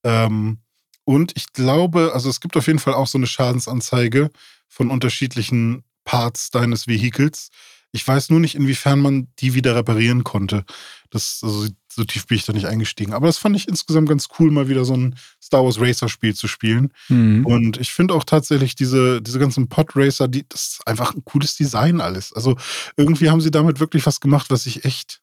[0.05, 0.59] Ähm,
[1.05, 4.31] und ich glaube, also es gibt auf jeden Fall auch so eine Schadensanzeige
[4.69, 7.51] von unterschiedlichen Parts deines Vehikels.
[7.93, 10.65] Ich weiß nur nicht, inwiefern man die wieder reparieren konnte.
[11.11, 13.13] Das, also so tief bin ich da nicht eingestiegen.
[13.13, 16.47] Aber das fand ich insgesamt ganz cool, mal wieder so ein Star Wars Racer-Spiel zu
[16.47, 16.93] spielen.
[17.09, 17.45] Mhm.
[17.47, 21.57] Und ich finde auch tatsächlich diese, diese ganzen Pod-Racer, die, das ist einfach ein cooles
[21.57, 22.33] Design alles.
[22.33, 22.57] Also
[22.97, 25.21] irgendwie haben sie damit wirklich was gemacht, was ich echt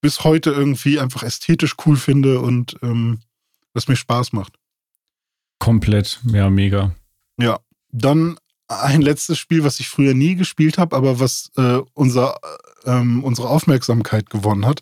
[0.00, 3.20] bis heute irgendwie einfach ästhetisch cool finde und ähm,
[3.72, 4.54] was mir Spaß macht.
[5.58, 6.20] Komplett.
[6.26, 6.94] Ja, mega.
[7.38, 7.60] Ja,
[7.92, 12.38] dann ein letztes Spiel, was ich früher nie gespielt habe, aber was äh, unser,
[12.84, 14.80] äh, ähm, unsere Aufmerksamkeit gewonnen hat.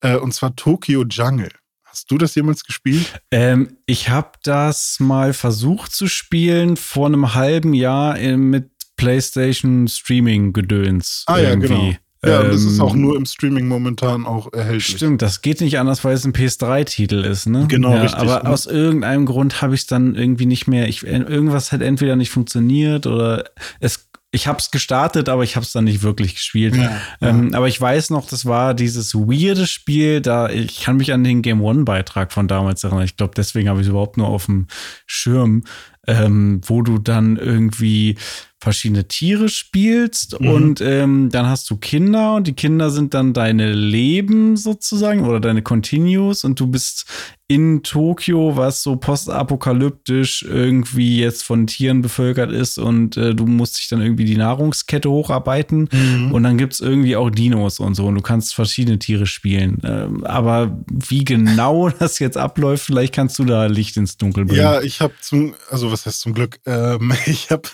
[0.00, 1.50] Äh, und zwar Tokyo Jungle.
[1.84, 3.20] Hast du das jemals gespielt?
[3.30, 9.88] Ähm, ich habe das mal versucht zu spielen vor einem halben Jahr äh, mit PlayStation
[9.88, 11.24] Streaming Gedöns.
[11.26, 11.68] Ah, ja, irgendwie.
[11.68, 11.92] genau.
[12.24, 14.96] Ja, und das ist Ähm, auch nur im Streaming momentan auch erhältlich.
[14.96, 17.66] Stimmt, das geht nicht anders, weil es ein PS3-Titel ist, ne?
[17.68, 18.20] Genau, ja, richtig.
[18.20, 20.88] Aber aus irgendeinem Grund habe ich es dann irgendwie nicht mehr.
[20.88, 23.44] Ich, irgendwas hat entweder nicht funktioniert oder
[23.80, 26.74] es ich habe es gestartet, aber ich habe es dann nicht wirklich gespielt.
[26.74, 27.58] Ja, ähm, ja.
[27.58, 31.42] Aber ich weiß noch, das war dieses weirde Spiel, da ich kann mich an den
[31.42, 33.04] Game One Beitrag von damals erinnern.
[33.04, 34.68] Ich glaube, deswegen habe ich es überhaupt nur auf dem
[35.06, 35.64] Schirm,
[36.06, 38.16] ähm, wo du dann irgendwie
[38.62, 40.48] verschiedene Tiere spielst mhm.
[40.48, 45.40] und ähm, dann hast du Kinder und die Kinder sind dann deine Leben sozusagen oder
[45.40, 47.06] deine Continues und du bist
[47.52, 53.78] in Tokio, was so postapokalyptisch irgendwie jetzt von Tieren bevölkert ist und äh, du musst
[53.78, 56.32] dich dann irgendwie die Nahrungskette hocharbeiten mhm.
[56.32, 59.82] und dann gibt es irgendwie auch Dinos und so und du kannst verschiedene Tiere spielen.
[59.84, 64.62] Ähm, aber wie genau das jetzt abläuft, vielleicht kannst du da Licht ins Dunkel bringen.
[64.62, 67.68] Ja, ich habe zum, also was heißt zum Glück, ähm, ich habe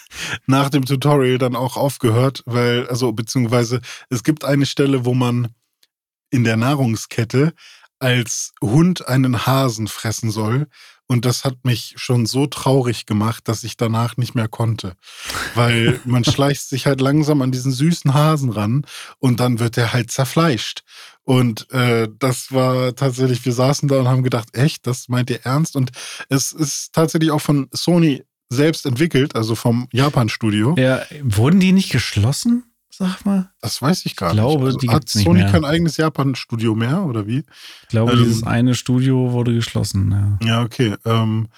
[0.49, 5.55] nach dem Tutorial dann auch aufgehört, weil, also beziehungsweise es gibt eine Stelle, wo man
[6.31, 7.53] in der Nahrungskette
[7.99, 10.69] als Hund einen Hasen fressen soll.
[11.11, 14.93] Und das hat mich schon so traurig gemacht, dass ich danach nicht mehr konnte.
[15.55, 18.85] Weil man schleicht sich halt langsam an diesen süßen Hasen ran
[19.19, 20.83] und dann wird er halt zerfleischt.
[21.25, 25.45] Und äh, das war tatsächlich, wir saßen da und haben gedacht, echt, das meint ihr
[25.45, 25.77] ernst?
[25.77, 25.91] Und
[26.29, 30.75] es ist tatsächlich auch von Sony selbst entwickelt, also vom Japan-Studio.
[30.79, 32.65] Ja, wurden die nicht geschlossen?
[32.99, 33.51] Sag mal?
[33.61, 34.67] Das weiß ich gar ich glaube, nicht.
[34.67, 37.45] Also, die hat Sony kein eigenes Japan-Studio mehr oder wie?
[37.83, 40.39] Ich glaube, ähm, dieses eine Studio wurde geschlossen.
[40.43, 40.97] Ja, ja okay.
[41.05, 41.49] Ähm,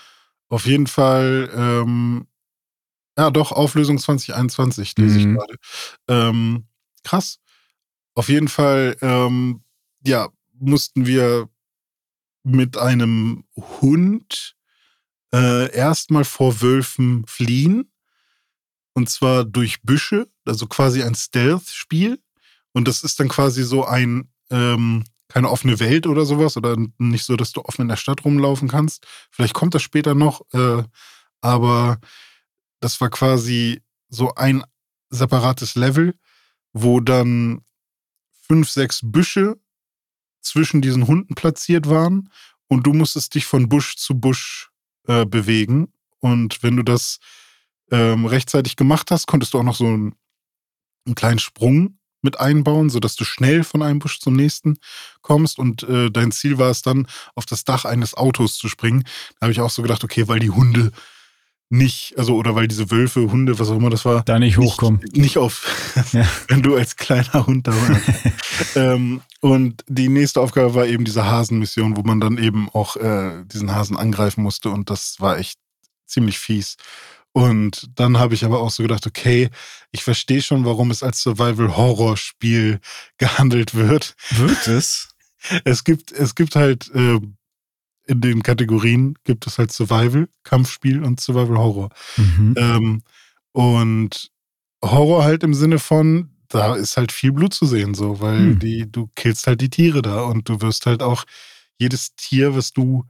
[0.49, 2.27] auf jeden Fall, ähm,
[3.19, 5.21] ja, doch, Auflösung 2021 lese mhm.
[5.21, 5.55] ich gerade.
[6.09, 6.65] Ähm,
[7.05, 7.39] krass.
[8.15, 9.63] Auf jeden Fall, ähm,
[10.07, 11.49] ja, mussten wir
[12.43, 14.57] mit einem Hund
[15.33, 17.91] äh, erstmal vor Wölfen fliehen
[18.95, 22.21] und zwar durch Büsche, also quasi ein Stealth-Spiel.
[22.73, 27.25] Und das ist dann quasi so ein, ähm, keine offene Welt oder sowas oder nicht
[27.25, 29.07] so, dass du offen in der Stadt rumlaufen kannst.
[29.31, 30.83] Vielleicht kommt das später noch, äh,
[31.41, 32.01] aber
[32.81, 34.65] das war quasi so ein
[35.11, 36.15] separates Level,
[36.73, 37.63] wo dann
[38.47, 39.57] fünf, sechs Büsche
[40.41, 42.29] zwischen diesen Hunden platziert waren
[42.67, 44.71] und du musstest dich von Busch zu Busch
[45.07, 45.93] äh, bewegen.
[46.19, 47.19] Und wenn du das
[47.91, 50.15] ähm, rechtzeitig gemacht hast, konntest du auch noch so einen,
[51.07, 54.79] einen, kleinen Sprung mit einbauen, sodass du schnell von einem Busch zum nächsten
[55.23, 55.59] kommst.
[55.59, 59.05] Und äh, dein Ziel war es dann, auf das Dach eines Autos zu springen.
[59.39, 60.93] Da habe ich auch so gedacht, okay, weil die Hunde
[61.71, 65.01] nicht, also oder weil diese Wölfe, Hunde, was auch immer das war, da nicht hochkommen.
[65.01, 65.65] Nicht, nicht auf,
[66.13, 66.29] ja.
[66.49, 68.03] wenn du als kleiner Hund da warst.
[68.77, 73.45] ähm, und die nächste Aufgabe war eben diese Hasenmission, wo man dann eben auch äh,
[73.47, 75.59] diesen Hasen angreifen musste und das war echt
[76.07, 76.77] ziemlich fies.
[77.33, 79.51] Und dann habe ich aber auch so gedacht, okay,
[79.93, 82.81] ich verstehe schon, warum es als Survival-Horror-Spiel
[83.19, 84.15] gehandelt wird.
[84.31, 85.09] Wird es?
[85.65, 87.19] Es gibt, es gibt halt äh,
[88.07, 91.89] in den Kategorien gibt es halt Survival, Kampfspiel und Survival-Horror.
[92.19, 92.55] Mhm.
[92.59, 93.03] Ähm,
[93.53, 94.31] und
[94.83, 98.59] Horror halt im Sinne von, da ist halt viel Blut zu sehen, so, weil mhm.
[98.59, 101.25] die, du killst halt die Tiere da und du wirst halt auch
[101.79, 103.05] jedes Tier, was du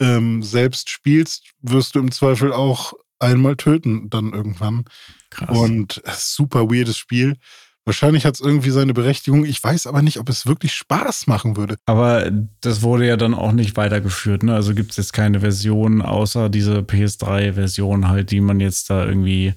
[0.00, 4.84] ähm, selbst spielst, wirst du im Zweifel auch einmal töten dann irgendwann.
[5.30, 5.56] Krass.
[5.56, 7.36] Und super weirdes Spiel.
[7.84, 9.46] Wahrscheinlich hat es irgendwie seine Berechtigung.
[9.46, 11.76] Ich weiß aber nicht, ob es wirklich Spaß machen würde.
[11.86, 14.42] Aber das wurde ja dann auch nicht weitergeführt.
[14.42, 14.54] Ne?
[14.54, 19.54] Also gibt es jetzt keine Version außer diese PS3-Version halt, die man jetzt da irgendwie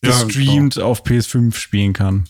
[0.00, 0.90] gestreamt ja, genau.
[0.90, 2.24] auf PS5 spielen kann.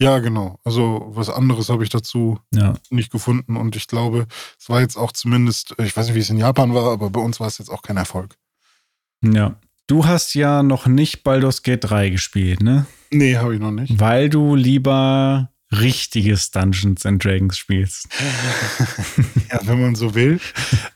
[0.00, 0.58] Ja, genau.
[0.64, 2.72] Also was anderes habe ich dazu ja.
[2.88, 3.58] nicht gefunden.
[3.58, 4.26] Und ich glaube,
[4.58, 7.20] es war jetzt auch zumindest, ich weiß nicht, wie es in Japan war, aber bei
[7.20, 8.36] uns war es jetzt auch kein Erfolg.
[9.22, 9.56] Ja.
[9.86, 12.86] Du hast ja noch nicht Baldur's Gate 3 gespielt, ne?
[13.10, 13.98] Nee, habe ich noch nicht.
[13.98, 18.06] Weil du lieber richtiges Dungeons and Dragons spielst.
[19.50, 20.38] ja, wenn man so will.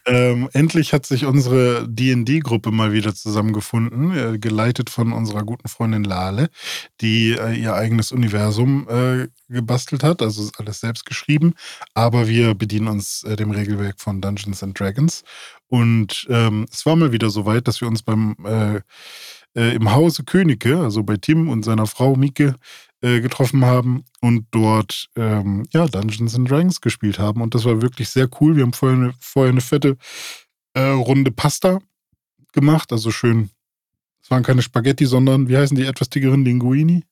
[0.05, 6.05] ähm, endlich hat sich unsere D&D-Gruppe mal wieder zusammengefunden, äh, geleitet von unserer guten Freundin
[6.05, 6.51] Lale,
[7.01, 11.55] die äh, ihr eigenes Universum äh, gebastelt hat, also alles selbst geschrieben.
[11.95, 15.25] Aber wir bedienen uns äh, dem Regelwerk von Dungeons and Dragons.
[15.69, 18.81] Und ähm, es war mal wieder so weit, dass wir uns beim äh,
[19.57, 22.55] äh, im Hause Könige, also bei Tim und seiner Frau Mieke,
[23.01, 27.43] äh, getroffen haben und dort ähm, ja, Dungeons and Dragons gespielt haben.
[27.43, 28.57] Und das war wirklich sehr cool.
[28.57, 29.97] Wir haben vorher eine, vorher eine fette
[30.75, 31.81] äh, Runde Pasta
[32.53, 33.51] gemacht, also schön.
[34.23, 37.05] Es waren keine Spaghetti, sondern wie heißen die etwas dickeren Linguini?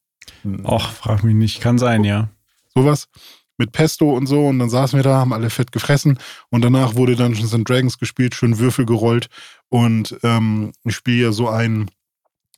[0.64, 1.60] Ach, frag mich nicht.
[1.60, 2.28] Kann sein, ja.
[2.74, 3.08] Sowas
[3.56, 6.18] mit Pesto und so und dann saßen wir da, haben alle fett gefressen
[6.50, 9.28] und danach wurde Dungeons and Dragons gespielt, schön Würfel gerollt
[9.68, 11.90] und ähm, ich spiele ja so einen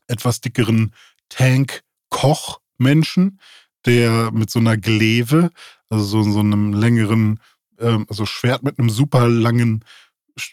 [0.09, 0.95] etwas dickeren
[1.29, 3.41] Tank-Koch Menschen,
[3.85, 5.51] der mit so einer Gleve,
[5.91, 7.41] also so, so einem längeren,
[7.79, 9.85] ähm, also Schwert mit einem super langen,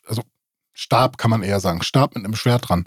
[0.07, 0.23] also
[0.73, 2.85] Stab kann man eher sagen, Stab mit einem Schwert dran.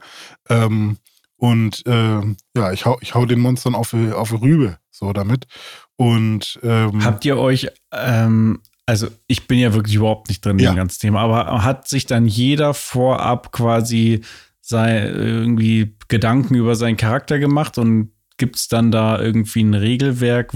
[0.48, 0.98] Ähm,
[1.38, 2.22] Und äh,
[2.56, 5.46] ja, ich hau, ich hau den Monstern auf, auf Rübe, so damit.
[5.96, 10.70] Und ähm, habt ihr euch, ähm, also ich bin ja wirklich überhaupt nicht drin ja.
[10.70, 14.22] im ganzen Thema, aber hat sich dann jeder vorab quasi
[14.60, 20.52] sei, irgendwie Gedanken über seinen Charakter gemacht und gibt es dann da irgendwie ein Regelwerk,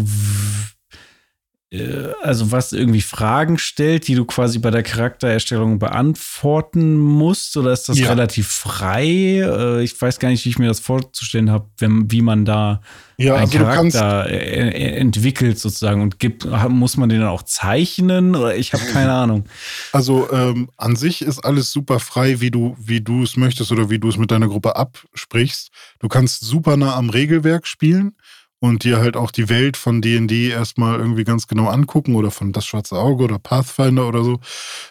[2.23, 7.89] also was irgendwie Fragen stellt, die du quasi bei der Charaktererstellung beantworten musst, oder ist
[7.89, 8.09] das ja.
[8.09, 9.07] relativ frei?
[9.07, 12.81] Äh, ich weiß gar nicht, wie ich mir das vorzustellen habe, wie man da
[13.19, 18.35] ja, einen also Charakter entwickelt sozusagen und gibt, muss man den dann auch zeichnen?
[18.35, 19.45] Oder ich habe keine Ahnung.
[19.93, 23.91] Also ähm, an sich ist alles super frei, wie du wie du es möchtest oder
[23.91, 25.71] wie du es mit deiner Gruppe absprichst.
[26.01, 28.17] Du kannst super nah am Regelwerk spielen
[28.61, 32.53] und dir halt auch die Welt von D&D erstmal irgendwie ganz genau angucken oder von
[32.53, 34.39] Das Schwarze Auge oder Pathfinder oder so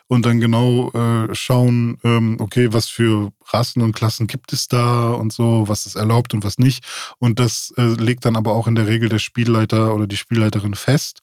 [0.07, 5.11] und dann genau äh, schauen, ähm, okay, was für Rassen und Klassen gibt es da
[5.11, 6.83] und so, was ist erlaubt und was nicht.
[7.19, 10.73] Und das äh, legt dann aber auch in der Regel der Spielleiter oder die Spielleiterin
[10.73, 11.21] fest,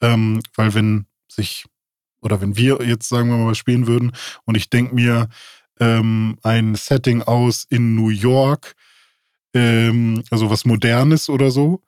[0.00, 1.64] ähm, weil wenn sich
[2.20, 4.12] oder wenn wir jetzt sagen wir mal spielen würden
[4.44, 5.28] und ich denke mir
[5.78, 8.74] ähm, ein Setting aus in New York,
[9.54, 11.80] ähm, also was Modernes oder so,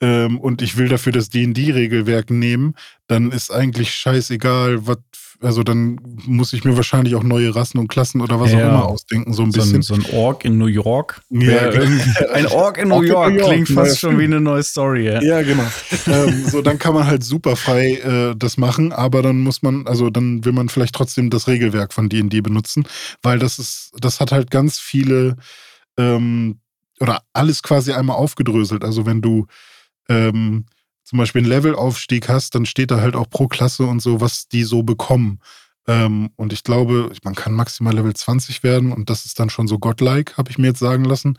[0.00, 2.74] ähm, und ich will dafür das D&D-Regelwerk nehmen,
[3.06, 4.98] dann ist eigentlich scheißegal, was,
[5.40, 8.68] also dann muss ich mir wahrscheinlich auch neue Rassen und Klassen oder was ja, auch
[8.68, 9.82] immer ausdenken, so ein bisschen.
[9.82, 11.22] So ein, so ein Ork in New York.
[11.30, 11.70] Ja,
[12.32, 14.62] ein Ork in New, Ork York, in New York klingt fast schon wie eine neue
[14.62, 15.06] Story.
[15.06, 15.66] Ja, ja genau.
[16.06, 19.86] ähm, so, dann kann man halt super frei äh, das machen, aber dann muss man,
[19.86, 22.84] also dann will man vielleicht trotzdem das Regelwerk von D&D benutzen,
[23.22, 25.36] weil das ist, das hat halt ganz viele
[25.96, 26.58] ähm,
[27.00, 28.84] oder alles quasi einmal aufgedröselt.
[28.84, 29.46] Also wenn du
[30.08, 30.66] ähm,
[31.04, 34.48] zum Beispiel einen Levelaufstieg hast, dann steht da halt auch pro Klasse und so, was
[34.48, 35.40] die so bekommen.
[35.86, 39.68] Ähm, und ich glaube, man kann maximal Level 20 werden und das ist dann schon
[39.68, 41.38] so godlike, habe ich mir jetzt sagen lassen.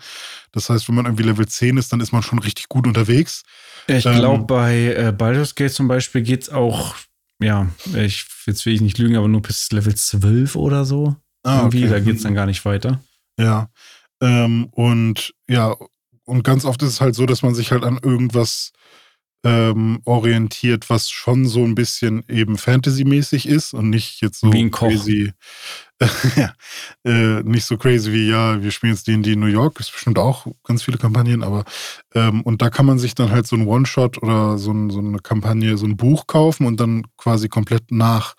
[0.51, 3.41] Das heißt, wenn man irgendwie Level 10 ist, dann ist man schon richtig gut unterwegs.
[3.87, 6.95] Ich ähm, glaube, bei äh, Baldur's Gate zum Beispiel geht es auch,
[7.41, 11.15] ja, ich, jetzt will ich nicht lügen, aber nur bis Level 12 oder so.
[11.43, 11.89] Ah, irgendwie, okay.
[11.89, 13.01] da geht es dann gar nicht weiter.
[13.39, 13.69] Ja.
[14.21, 15.75] Ähm, und ja,
[16.25, 18.71] und ganz oft ist es halt so, dass man sich halt an irgendwas
[19.45, 24.59] ähm, orientiert, was schon so ein bisschen eben Fantasy-mäßig ist und nicht jetzt so wie
[24.59, 24.87] ein Koch.
[24.87, 25.33] crazy.
[26.35, 26.53] ja,
[27.05, 30.17] äh, nicht so crazy wie, ja, wir spielen jetzt D&D in New York, ist bestimmt
[30.17, 31.63] auch ganz viele Kampagnen, aber
[32.15, 34.99] ähm, und da kann man sich dann halt so ein One-Shot oder so, ein, so
[34.99, 38.33] eine Kampagne, so ein Buch kaufen und dann quasi komplett nach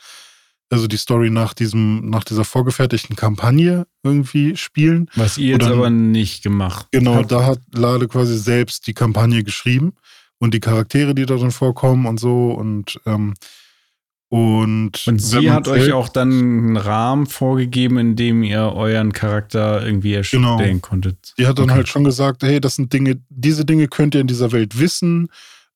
[0.70, 5.08] also die Story nach diesem, nach dieser vorgefertigten Kampagne irgendwie spielen.
[5.14, 7.32] Was ihr jetzt dann, aber nicht gemacht Genau, habt.
[7.32, 9.94] da hat Lade quasi selbst die Kampagne geschrieben
[10.38, 13.34] und die Charaktere, die da drin vorkommen und so und ähm,
[14.28, 19.86] und, und sie hat euch auch dann einen Rahmen vorgegeben, in dem ihr euren Charakter
[19.86, 20.78] irgendwie erstellen genau.
[20.80, 21.32] konntet.
[21.38, 21.74] Die hat dann okay.
[21.74, 25.28] halt schon gesagt, hey, das sind Dinge, diese Dinge könnt ihr in dieser Welt wissen.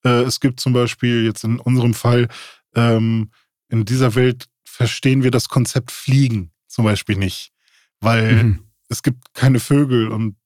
[0.04, 2.26] Äh, es gibt zum Beispiel jetzt in unserem Fall
[2.74, 3.30] ähm,
[3.68, 7.52] in dieser Welt verstehen wir das Konzept Fliegen zum Beispiel nicht,
[8.00, 8.58] weil mhm.
[8.88, 10.36] es gibt keine Vögel und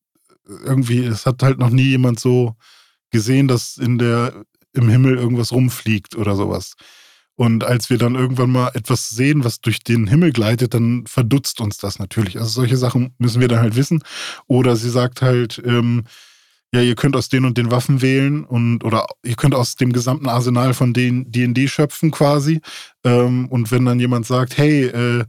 [0.47, 2.57] irgendwie, es hat halt noch nie jemand so
[3.11, 6.75] gesehen, dass in der, im Himmel irgendwas rumfliegt oder sowas.
[7.37, 11.61] Und als wir dann irgendwann mal etwas sehen, was durch den Himmel gleitet, dann verdutzt
[11.61, 12.39] uns das natürlich.
[12.39, 14.03] Also solche Sachen müssen wir dann halt wissen.
[14.47, 16.05] Oder sie sagt halt, ähm,
[16.75, 19.93] ja, ihr könnt aus den und den Waffen wählen und oder ihr könnt aus dem
[19.93, 22.61] gesamten Arsenal von den D&D schöpfen quasi.
[23.05, 25.25] Ähm, und wenn dann jemand sagt, hey, äh,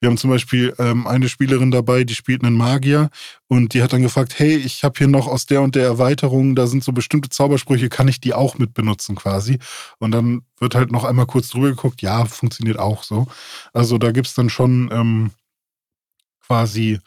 [0.00, 3.10] wir haben zum Beispiel ähm, eine Spielerin dabei, die spielt einen Magier
[3.46, 6.54] und die hat dann gefragt, hey, ich habe hier noch aus der und der Erweiterung,
[6.54, 9.58] da sind so bestimmte Zaubersprüche, kann ich die auch mit benutzen quasi?
[9.98, 13.26] Und dann wird halt noch einmal kurz drüber geguckt, ja, funktioniert auch so.
[13.74, 15.30] Also da gibt's dann schon ähm,
[16.46, 17.00] quasi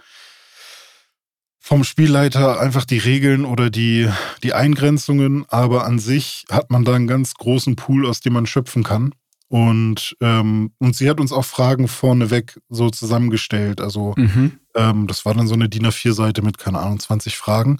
[1.59, 4.09] vom Spielleiter einfach die Regeln oder die,
[4.43, 8.45] die Eingrenzungen, aber an sich hat man da einen ganz großen Pool, aus dem man
[8.45, 9.13] schöpfen kann.
[9.49, 13.81] Und, ähm, und sie hat uns auch Fragen vorneweg so zusammengestellt.
[13.81, 14.59] Also mhm.
[14.75, 17.79] ähm, das war dann so eine DIN A4-Seite mit, keine Ahnung, 20 Fragen,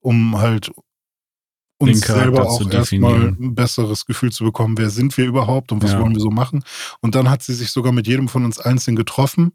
[0.00, 0.70] um halt
[1.78, 5.92] uns selber auch erstmal ein besseres Gefühl zu bekommen, wer sind wir überhaupt und was
[5.92, 6.00] ja.
[6.00, 6.64] wollen wir so machen.
[7.00, 9.52] Und dann hat sie sich sogar mit jedem von uns einzeln getroffen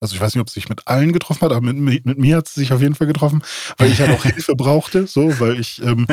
[0.00, 2.38] also ich weiß nicht, ob sie sich mit allen getroffen hat, aber mit, mit, mir
[2.38, 3.42] hat sie sich auf jeden Fall getroffen,
[3.76, 6.06] weil ich halt auch Hilfe brauchte, so, weil ich ähm,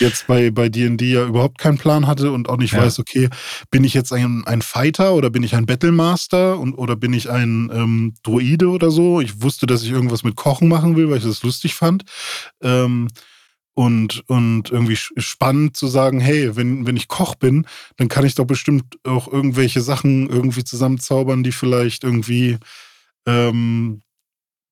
[0.00, 2.80] jetzt bei bei D&D ja überhaupt keinen Plan hatte und auch nicht ja.
[2.80, 3.28] weiß, okay,
[3.70, 7.28] bin ich jetzt ein, ein Fighter oder bin ich ein Battlemaster und oder bin ich
[7.28, 9.20] ein ähm, Droide oder so?
[9.20, 12.04] Ich wusste, dass ich irgendwas mit Kochen machen will, weil ich das lustig fand.
[12.62, 13.08] Ähm,
[13.74, 17.66] und, und irgendwie spannend zu sagen, hey, wenn, wenn ich Koch bin,
[17.98, 22.56] dann kann ich doch bestimmt auch irgendwelche Sachen irgendwie zusammenzaubern, die vielleicht irgendwie
[23.26, 24.02] ähm,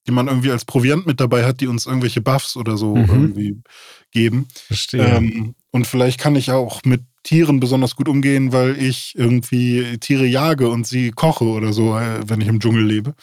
[0.06, 3.08] die man irgendwie als Proviant mit dabei hat, die uns irgendwelche Buffs oder so mhm.
[3.08, 3.62] irgendwie
[4.10, 4.46] geben.
[4.66, 5.04] Verstehe.
[5.04, 10.26] Ähm, und vielleicht kann ich auch mit Tieren besonders gut umgehen, weil ich irgendwie Tiere
[10.26, 13.14] jage und sie koche oder so, äh, wenn ich im Dschungel lebe.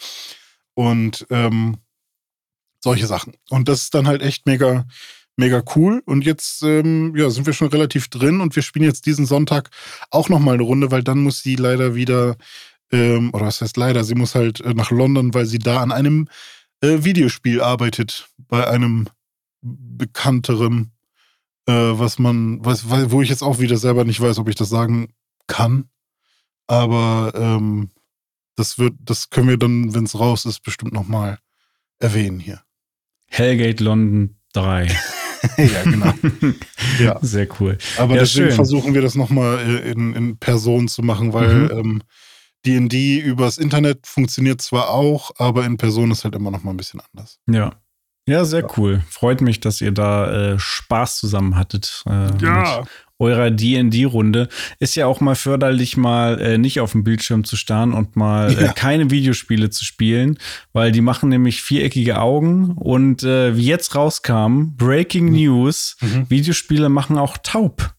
[0.74, 1.78] Und ähm,
[2.82, 3.34] solche Sachen.
[3.48, 4.86] Und das ist dann halt echt mega,
[5.36, 6.02] mega cool.
[6.04, 9.70] Und jetzt ähm, ja, sind wir schon relativ drin und wir spielen jetzt diesen Sonntag
[10.10, 12.36] auch nochmal eine Runde, weil dann muss sie leider wieder,
[12.92, 15.92] ähm, oder was heißt leider, sie muss halt äh, nach London, weil sie da an
[15.92, 16.28] einem
[16.82, 19.08] äh, Videospiel arbeitet, bei einem
[19.62, 20.92] bekannteren,
[21.66, 24.68] äh, was man, was, wo ich jetzt auch wieder selber nicht weiß, ob ich das
[24.68, 25.12] sagen
[25.46, 25.88] kann.
[26.66, 27.90] Aber ähm,
[28.56, 31.38] das wird, das können wir dann, wenn es raus ist, bestimmt nochmal
[31.98, 32.60] erwähnen hier.
[33.28, 34.86] Hellgate London 3.
[35.56, 36.12] ja, genau.
[36.98, 37.18] ja.
[37.22, 37.78] Sehr cool.
[37.96, 38.56] Aber ja, deswegen schön.
[38.56, 41.70] versuchen wir das nochmal in, in Person zu machen, weil mhm.
[41.70, 42.02] ähm,
[42.66, 46.76] D&D übers Internet funktioniert zwar auch, aber in Person ist halt immer noch mal ein
[46.76, 47.38] bisschen anders.
[47.48, 47.74] Ja.
[48.28, 48.68] Ja, sehr ja.
[48.76, 49.02] cool.
[49.10, 52.04] Freut mich, dass ihr da äh, Spaß zusammen hattet.
[52.06, 52.84] Äh, ja
[53.22, 54.48] eurer D&D-Runde
[54.80, 58.50] ist ja auch mal förderlich, mal äh, nicht auf dem Bildschirm zu starren und mal
[58.50, 58.70] äh, ja.
[58.70, 60.38] äh, keine Videospiele zu spielen,
[60.72, 65.36] weil die machen nämlich viereckige Augen und äh, wie jetzt rauskam, Breaking mhm.
[65.36, 66.28] News, mhm.
[66.28, 67.94] Videospiele machen auch taub.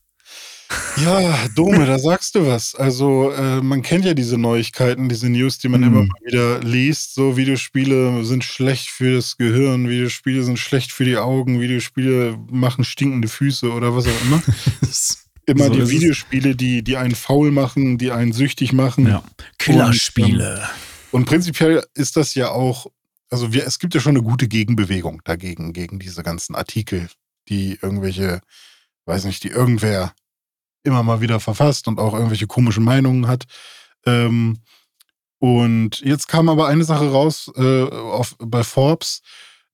[0.98, 2.76] Ja, Dome, da sagst du was.
[2.76, 5.84] Also, äh, man kennt ja diese Neuigkeiten, diese News, die man mm.
[5.84, 7.16] immer mal wieder liest.
[7.16, 12.84] So, Videospiele sind schlecht für das Gehirn, Videospiele sind schlecht für die Augen, Videospiele machen
[12.84, 14.44] stinkende Füße oder was auch immer.
[15.46, 19.08] immer so die Videospiele, die, die einen faul machen, die einen süchtig machen.
[19.08, 19.24] Ja.
[19.58, 20.54] Killerspiele.
[20.54, 20.68] Und, ähm,
[21.12, 22.88] und prinzipiell ist das ja auch,
[23.30, 27.08] also wir, es gibt ja schon eine gute Gegenbewegung dagegen, gegen diese ganzen Artikel,
[27.50, 28.42] die irgendwelche,
[29.06, 30.14] weiß nicht, die irgendwer
[30.84, 33.46] immer mal wieder verfasst und auch irgendwelche komischen Meinungen hat.
[34.06, 34.60] Ähm,
[35.40, 39.22] und jetzt kam aber eine Sache raus äh, auf, bei Forbes,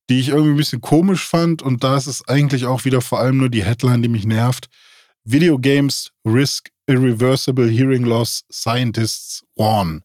[0.08, 1.62] die ich irgendwie ein bisschen komisch fand.
[1.62, 4.68] Und da ist es eigentlich auch wieder vor allem nur die Headline, die mich nervt.
[5.24, 10.02] Video Games Risk Irreversible Hearing Loss Scientists Warn.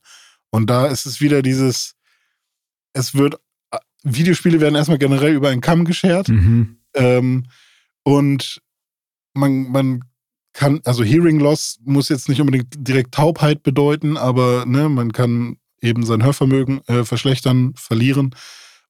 [0.51, 1.95] Und da ist es wieder dieses,
[2.93, 3.35] es wird,
[3.71, 6.27] äh, Videospiele werden erstmal generell über einen Kamm geschert.
[6.27, 6.77] Mhm.
[6.93, 7.47] Ähm,
[8.03, 8.61] und
[9.33, 10.03] man, man
[10.55, 15.57] kann, also Hearing Loss muss jetzt nicht unbedingt direkt Taubheit bedeuten, aber ne, man kann
[15.81, 18.33] eben sein Hörvermögen äh, verschlechtern, verlieren.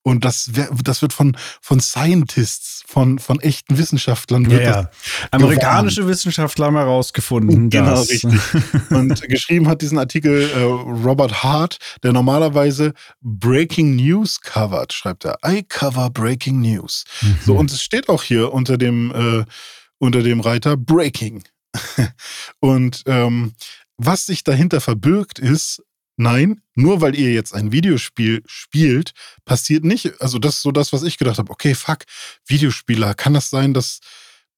[0.03, 0.51] Und das,
[0.83, 4.51] das wird von, von Scientists, von, von echten Wissenschaftlern.
[4.51, 4.91] Wird ja, ja.
[5.31, 6.13] Amerikanische gewarnt.
[6.13, 7.71] Wissenschaftler haben herausgefunden.
[7.71, 8.11] Genau, das.
[8.11, 8.39] richtig.
[8.91, 15.39] Und geschrieben hat diesen Artikel äh, Robert Hart, der normalerweise Breaking News covert, schreibt er.
[15.43, 17.05] I cover Breaking News.
[17.23, 17.37] Mhm.
[17.43, 19.43] So, und es steht auch hier unter dem, äh,
[19.97, 21.43] unter dem Reiter Breaking.
[22.59, 23.53] und ähm,
[23.97, 25.81] was sich dahinter verbirgt, ist,
[26.17, 29.13] nein, nur weil ihr jetzt ein Videospiel spielt,
[29.45, 31.99] passiert nicht, also das ist so das, was ich gedacht habe, okay, fuck,
[32.45, 33.99] Videospieler, kann das sein, dass,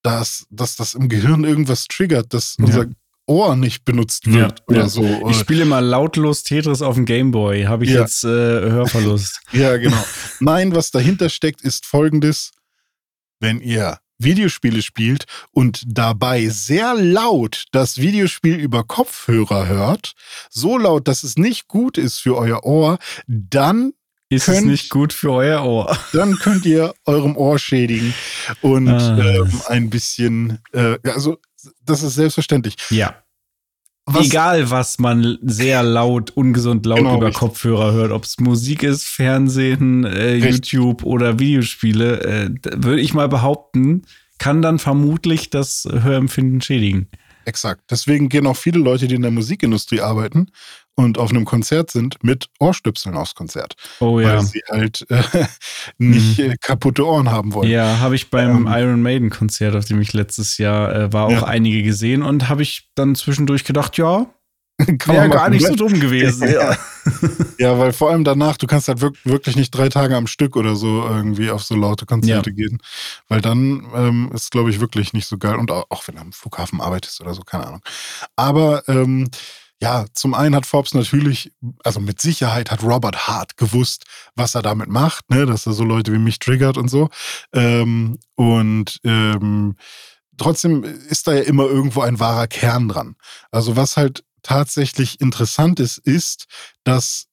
[0.01, 2.65] dass, dass das im Gehirn irgendwas triggert, dass ja.
[2.65, 2.85] unser
[3.27, 4.87] Ohr nicht benutzt wird ja, oder ja.
[4.87, 5.29] so.
[5.29, 7.63] Ich spiele mal lautlos Tetris auf dem Gameboy.
[7.65, 9.41] Habe ich jetzt äh, Hörverlust?
[9.51, 10.01] ja, genau.
[10.39, 12.51] Nein, was dahinter steckt, ist folgendes.
[13.41, 20.13] Wenn ihr Videospiele spielt und dabei sehr laut das Videospiel über Kopfhörer hört,
[20.49, 22.97] so laut, dass es nicht gut ist für euer Ohr,
[23.27, 23.93] dann
[24.29, 25.97] ist könnt, es nicht gut für euer Ohr.
[26.11, 28.13] Dann könnt ihr eurem Ohr schädigen
[28.61, 29.17] und ah.
[29.19, 31.37] ähm, ein bisschen, äh, also
[31.85, 32.75] das ist selbstverständlich.
[32.89, 33.23] Ja.
[34.09, 37.39] Was, Egal, was man sehr laut, ungesund laut genau, über richtig.
[37.39, 43.27] Kopfhörer hört, ob es Musik ist, Fernsehen, äh, YouTube oder Videospiele, äh, würde ich mal
[43.27, 44.03] behaupten,
[44.37, 47.09] kann dann vermutlich das Hörempfinden schädigen.
[47.43, 47.81] Exakt.
[47.91, 50.47] Deswegen gehen auch viele Leute, die in der Musikindustrie arbeiten
[50.97, 53.75] und auf einem Konzert sind, mit Ohrstöpseln aufs Konzert.
[53.99, 54.37] Oh ja.
[54.37, 55.21] Weil sie halt äh,
[55.99, 56.51] nicht mhm.
[56.51, 57.69] äh, kaputte Ohren haben wollen.
[57.69, 61.27] Ja, habe ich beim ähm, Iron Maiden Konzert, auf dem ich letztes Jahr äh, war,
[61.27, 61.43] auch ja.
[61.43, 64.25] einige gesehen und habe ich dann zwischendurch gedacht, ja,
[65.05, 65.75] wäre gar nicht so ne?
[65.75, 66.49] dumm gewesen.
[66.51, 66.75] ja.
[67.59, 70.75] ja, weil vor allem danach, du kannst halt wirklich nicht drei Tage am Stück oder
[70.75, 72.55] so irgendwie auf so laute Konzerte ja.
[72.55, 72.79] gehen.
[73.27, 75.55] Weil dann ähm, ist, glaube ich, wirklich nicht so geil.
[75.55, 77.81] Und auch, auch wenn du am Flughafen arbeitest oder so, keine Ahnung.
[78.35, 79.29] Aber ähm,
[79.81, 81.51] ja, zum einen hat Forbes natürlich,
[81.83, 84.05] also mit Sicherheit hat Robert Hart gewusst,
[84.35, 87.09] was er damit macht, ne, dass er so Leute wie mich triggert und so.
[87.53, 89.75] Ähm, und ähm,
[90.37, 93.15] trotzdem ist da ja immer irgendwo ein wahrer Kern dran.
[93.51, 96.45] Also was halt tatsächlich interessant ist, ist,
[96.83, 97.27] dass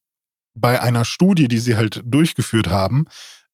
[0.55, 3.07] bei einer Studie, die sie halt durchgeführt haben,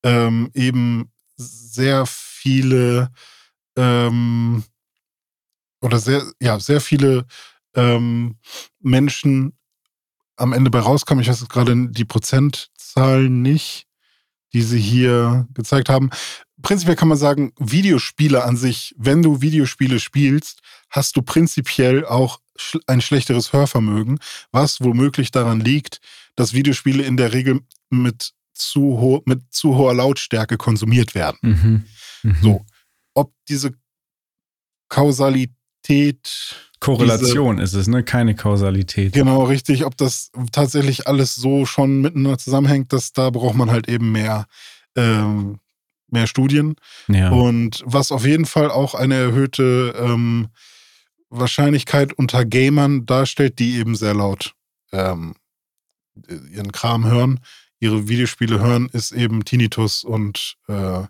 [0.02, 3.10] ähm, eben sehr viele
[3.76, 4.64] ähm,
[5.80, 7.26] oder sehr, ja, sehr viele
[7.74, 8.36] ähm,
[8.80, 9.52] Menschen
[10.36, 11.22] am Ende bei rauskommen.
[11.22, 13.86] Ich weiß jetzt gerade die Prozentzahl nicht.
[14.52, 16.10] die sie hier gezeigt haben.
[16.62, 20.60] Prinzipiell kann man sagen, Videospiele an sich, wenn du Videospiele spielst,
[20.90, 22.40] hast du prinzipiell auch
[22.86, 24.18] ein schlechteres Hörvermögen,
[24.50, 26.00] was womöglich daran liegt,
[26.36, 31.38] dass Videospiele in der Regel mit zu, mit zu hoher Lautstärke konsumiert werden.
[31.42, 31.84] Mhm.
[32.22, 32.36] Mhm.
[32.42, 32.66] So,
[33.14, 33.72] ob diese
[34.88, 35.54] Kausalität.
[36.80, 38.02] Korrelation diese, ist es, ne?
[38.02, 39.12] Keine Kausalität.
[39.12, 39.84] Genau, richtig.
[39.84, 44.46] Ob das tatsächlich alles so schon miteinander zusammenhängt, dass da braucht man halt eben mehr,
[44.96, 45.60] ähm,
[46.08, 46.76] mehr Studien.
[47.08, 47.30] Ja.
[47.30, 50.48] Und was auf jeden Fall auch eine erhöhte ähm,
[51.28, 54.54] Wahrscheinlichkeit unter Gamern darstellt, die eben sehr laut
[54.92, 55.34] ähm,
[56.52, 57.40] ihren Kram hören,
[57.78, 61.02] ihre Videospiele hören, ist eben Tinnitus und, äh,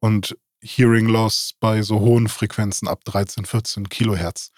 [0.00, 4.50] und Hearing Loss bei so hohen Frequenzen ab 13, 14 Kilohertz.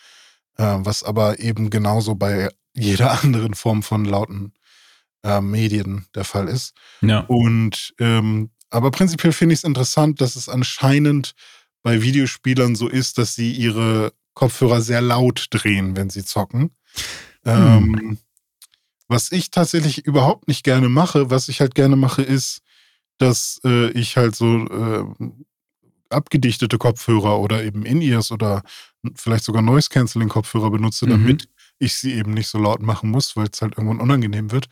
[0.57, 4.53] Äh, was aber eben genauso bei jeder anderen Form von lauten
[5.23, 6.75] äh, Medien der Fall ist.
[7.01, 7.21] Ja.
[7.21, 11.35] Und ähm, aber prinzipiell finde ich es interessant, dass es anscheinend
[11.83, 16.71] bei Videospielern so ist, dass sie ihre Kopfhörer sehr laut drehen, wenn sie zocken.
[17.45, 17.53] Hm.
[17.53, 18.19] Ähm,
[19.09, 22.61] was ich tatsächlich überhaupt nicht gerne mache, was ich halt gerne mache, ist,
[23.19, 25.05] dass äh, ich halt so äh,
[26.11, 28.63] abgedichtete Kopfhörer oder eben In-Ears oder
[29.15, 31.11] vielleicht sogar Noise-Canceling-Kopfhörer benutze, mhm.
[31.11, 31.49] damit
[31.79, 34.69] ich sie eben nicht so laut machen muss, weil es halt irgendwann unangenehm wird.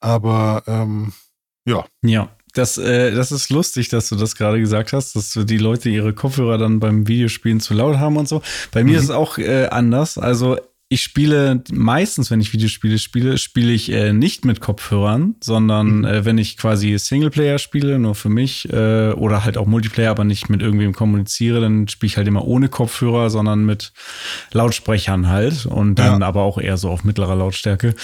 [0.00, 1.12] Aber ähm,
[1.66, 1.84] ja.
[2.02, 5.88] Ja, das, äh, das ist lustig, dass du das gerade gesagt hast, dass die Leute
[5.88, 8.42] ihre Kopfhörer dann beim Videospielen zu laut haben und so.
[8.70, 8.98] Bei mir mhm.
[8.98, 10.18] ist es auch äh, anders.
[10.18, 10.58] Also
[10.90, 16.04] ich spiele meistens, wenn ich Videospiele spiele, spiele ich äh, nicht mit Kopfhörern, sondern mhm.
[16.04, 20.24] äh, wenn ich quasi Singleplayer spiele, nur für mich, äh, oder halt auch Multiplayer, aber
[20.24, 23.92] nicht mit irgendwem kommuniziere, dann spiele ich halt immer ohne Kopfhörer, sondern mit
[24.52, 26.26] Lautsprechern halt und dann ja.
[26.26, 27.94] aber auch eher so auf mittlerer Lautstärke.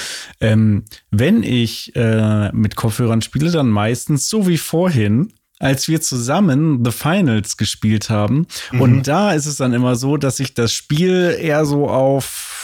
[0.40, 6.82] Ähm, wenn ich äh, mit Kopfhörern spiele, dann meistens so wie vorhin, als wir zusammen
[6.84, 8.46] The Finals gespielt haben.
[8.72, 8.80] Mhm.
[8.80, 12.56] Und da ist es dann immer so, dass ich das Spiel eher so auf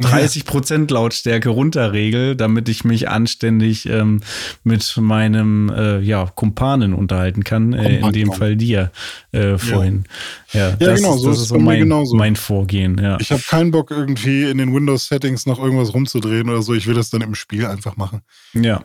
[0.00, 4.20] 30 Prozent Lautstärke runterregel, damit ich mich anständig ähm,
[4.62, 8.92] mit meinem äh, ja, Kumpanen unterhalten kann, äh, in dem Fall dir
[9.32, 10.04] äh, vorhin.
[10.52, 12.16] Ja, ja, ja das, genau, so das ist, so mein, genauso.
[12.16, 12.98] mein Vorgehen.
[12.98, 13.18] Ja.
[13.20, 16.74] Ich habe keinen Bock irgendwie in den Windows-Settings noch irgendwas rumzudrehen oder so.
[16.74, 18.22] Ich will das dann im Spiel einfach machen.
[18.54, 18.82] Ja,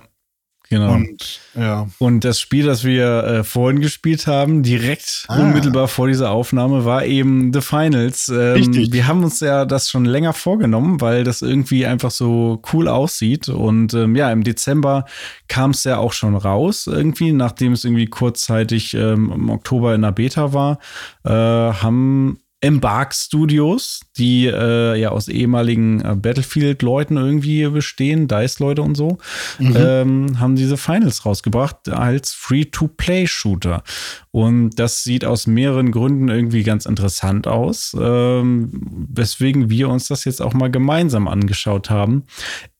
[0.74, 0.94] Genau.
[0.94, 1.88] Und, ja.
[2.00, 5.40] und das Spiel, das wir äh, vorhin gespielt haben, direkt ah.
[5.40, 8.30] unmittelbar vor dieser Aufnahme, war eben The Finals.
[8.30, 8.92] Ähm, Richtig.
[8.92, 13.50] Wir haben uns ja das schon länger vorgenommen, weil das irgendwie einfach so cool aussieht.
[13.50, 15.06] Und ähm, ja, im Dezember
[15.48, 20.02] kam es ja auch schon raus, irgendwie, nachdem es irgendwie kurzzeitig ähm, im Oktober in
[20.02, 20.80] der Beta war,
[21.24, 28.96] äh, haben Embark Studios, die äh, ja aus ehemaligen äh, Battlefield-Leuten irgendwie bestehen, DICE-Leute und
[28.96, 29.18] so,
[29.60, 29.76] mhm.
[29.76, 33.84] ähm, haben diese Finals rausgebracht als Free-to-Play-Shooter.
[34.32, 38.70] Und das sieht aus mehreren Gründen irgendwie ganz interessant aus, ähm,
[39.10, 42.24] weswegen wir uns das jetzt auch mal gemeinsam angeschaut haben.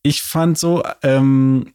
[0.02, 1.74] Ich fand so, ähm,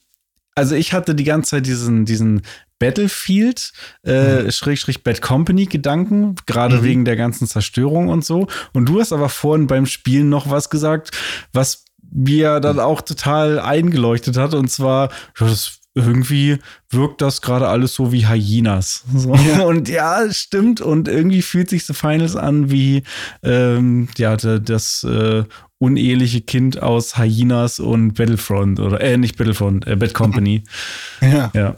[0.55, 2.41] also ich hatte die ganze Zeit diesen, diesen
[2.79, 3.73] Battlefield,
[4.05, 4.51] äh, mhm.
[4.51, 6.83] Schrägstrich Bad Company Gedanken, gerade mhm.
[6.85, 8.47] wegen der ganzen Zerstörung und so.
[8.73, 11.11] Und du hast aber vorhin beim Spielen noch was gesagt,
[11.53, 14.55] was mir dann auch total eingeleuchtet hat.
[14.55, 16.59] Und zwar, das irgendwie
[16.91, 19.05] wirkt das gerade alles so wie Hyenas.
[19.15, 19.35] So.
[19.35, 19.65] Ja.
[19.65, 20.81] Und ja, stimmt.
[20.81, 23.03] Und irgendwie fühlt sich The Finals an wie
[23.43, 25.45] ähm, ja, das äh,
[25.79, 30.65] uneheliche Kind aus Hyenas und Battlefront oder äh, nicht Battlefront, äh, Bad Company.
[31.21, 31.51] Ja.
[31.55, 31.77] ja.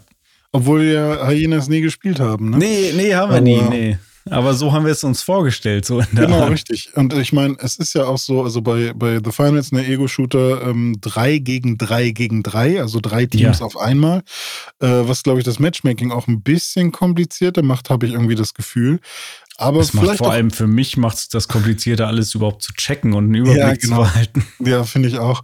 [0.52, 2.58] Obwohl wir Hyenas nie gespielt haben, ne?
[2.58, 3.98] Nee, nee, haben wir Aber nie, nee.
[4.28, 6.50] Aber so haben wir es uns vorgestellt, so in der Genau, Art.
[6.50, 6.90] richtig.
[6.94, 10.62] Und ich meine, es ist ja auch so, also bei, bei The Finals, eine Ego-Shooter,
[10.68, 13.64] ähm, drei gegen drei gegen drei, also drei Teams ja.
[13.64, 14.18] auf einmal.
[14.80, 18.52] Äh, was, glaube ich, das Matchmaking auch ein bisschen komplizierter macht, habe ich irgendwie das
[18.52, 19.00] Gefühl.
[19.56, 23.12] Aber das macht vor allem für mich macht es das komplizierter, alles überhaupt zu checken
[23.12, 23.96] und einen Überblick ja, genau.
[23.96, 24.46] zu behalten.
[24.60, 25.42] Ja, finde ich auch.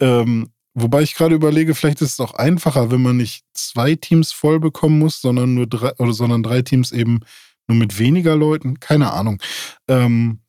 [0.00, 0.50] Ähm,
[0.80, 4.60] Wobei ich gerade überlege, vielleicht ist es auch einfacher, wenn man nicht zwei Teams voll
[4.60, 7.20] bekommen muss, sondern nur drei, oder sondern drei Teams eben
[7.66, 8.78] nur mit weniger Leuten.
[8.80, 9.42] Keine Ahnung.
[9.88, 10.40] Ähm,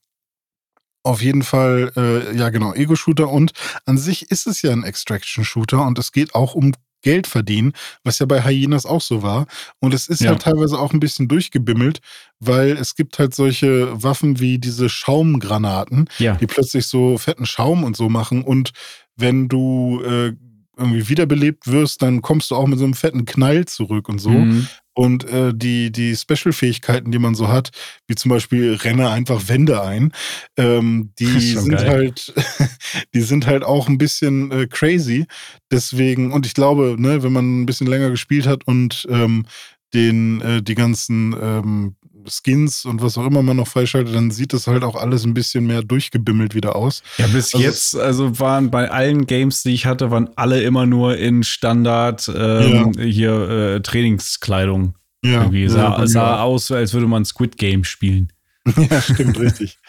[1.03, 3.53] auf jeden Fall, äh, ja genau, Ego-Shooter und
[3.85, 7.73] an sich ist es ja ein Extraction-Shooter und es geht auch um Geld verdienen,
[8.03, 9.47] was ja bei Hyenas auch so war.
[9.79, 10.31] Und es ist ja.
[10.31, 11.99] halt teilweise auch ein bisschen durchgebimmelt,
[12.39, 16.35] weil es gibt halt solche Waffen wie diese Schaumgranaten, ja.
[16.35, 18.71] die plötzlich so fetten Schaum und so machen und
[19.19, 20.33] wenn du äh,
[20.79, 24.29] irgendwie wiederbelebt wirst, dann kommst du auch mit so einem fetten Knall zurück und so.
[24.29, 24.67] Mhm.
[24.93, 27.69] Und äh, die, die Special-Fähigkeiten, die man so hat,
[28.07, 30.11] wie zum Beispiel renne einfach Wände ein,
[30.57, 31.87] ähm, die sind geil.
[31.87, 32.33] halt,
[33.13, 35.25] die sind halt auch ein bisschen äh, crazy.
[35.71, 39.45] Deswegen, und ich glaube, ne, wenn man ein bisschen länger gespielt hat und ähm,
[39.93, 41.95] den, äh, die ganzen ähm,
[42.31, 45.33] Skins und was auch immer man noch freischaltet, dann sieht das halt auch alles ein
[45.33, 47.03] bisschen mehr durchgebimmelt wieder aus.
[47.17, 50.85] Ja, bis also jetzt, also waren bei allen Games, die ich hatte, waren alle immer
[50.85, 53.03] nur in Standard ähm, ja.
[53.03, 54.95] hier äh, Trainingskleidung.
[55.23, 58.31] Ja, Irgendwie sah, ja, sah aus, als würde man Squid Game spielen.
[58.89, 59.79] ja, stimmt, richtig.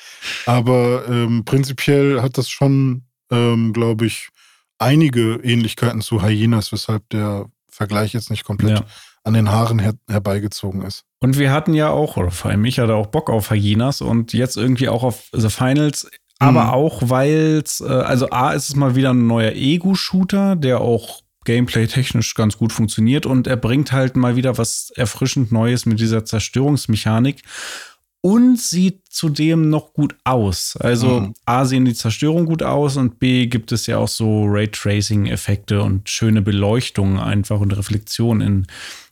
[0.47, 4.31] Aber ähm, prinzipiell hat das schon, ähm, glaube ich,
[4.79, 8.87] einige Ähnlichkeiten zu Hyenas, weshalb der Vergleich jetzt nicht komplett ja.
[9.25, 11.05] An den Haaren her herbeigezogen ist.
[11.21, 14.33] Und wir hatten ja auch, oder vor allem ich hatte auch Bock auf Hyenas und
[14.33, 16.71] jetzt irgendwie auch auf The Finals, aber mhm.
[16.71, 21.21] auch, weil es, äh, also A, ist es mal wieder ein neuer Ego-Shooter, der auch
[21.45, 26.25] gameplay-technisch ganz gut funktioniert und er bringt halt mal wieder was erfrischend Neues mit dieser
[26.25, 27.43] Zerstörungsmechanik
[28.23, 30.77] und sieht zudem noch gut aus.
[30.79, 31.35] Also mhm.
[31.47, 36.09] A sehen die Zerstörung gut aus und B gibt es ja auch so Raytracing-Effekte und
[36.09, 38.67] schöne Beleuchtung einfach und Reflexion in,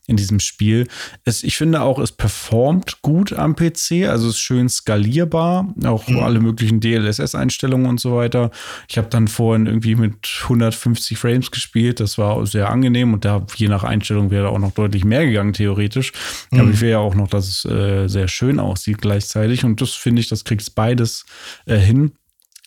[0.09, 0.89] in diesem Spiel.
[1.25, 6.09] Es, ich finde auch, es performt gut am PC, also es ist schön skalierbar, auch
[6.09, 6.21] mhm.
[6.21, 8.51] alle möglichen DLSS-Einstellungen und so weiter.
[8.89, 13.47] Ich habe dann vorhin irgendwie mit 150 Frames gespielt, das war sehr angenehm und da
[13.55, 16.13] je nach Einstellung wäre auch noch deutlich mehr gegangen, theoretisch.
[16.51, 16.61] Mhm.
[16.61, 19.95] Aber ich will ja auch noch, dass es äh, sehr schön aussieht gleichzeitig und das
[19.95, 21.27] finde ich, das kriegt es beides
[21.67, 22.13] äh, hin.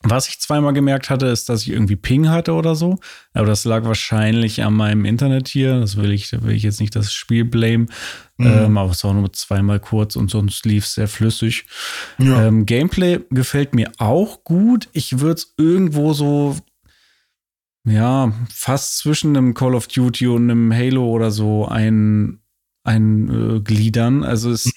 [0.03, 2.99] Was ich zweimal gemerkt hatte, ist, dass ich irgendwie Ping hatte oder so.
[3.33, 5.79] Aber das lag wahrscheinlich an meinem Internet hier.
[5.79, 7.85] Das will ich, da will ich jetzt nicht das Spiel blame.
[8.37, 8.47] Mhm.
[8.47, 11.65] Ähm, aber es war nur zweimal kurz und sonst lief es sehr flüssig.
[12.17, 12.45] Ja.
[12.45, 14.89] Ähm, Gameplay gefällt mir auch gut.
[14.91, 16.55] Ich würde es irgendwo so,
[17.85, 22.39] ja, fast zwischen einem Call of Duty und einem Halo oder so ein,
[22.83, 24.23] ein äh, gliedern.
[24.23, 24.65] Also es.
[24.65, 24.71] Mhm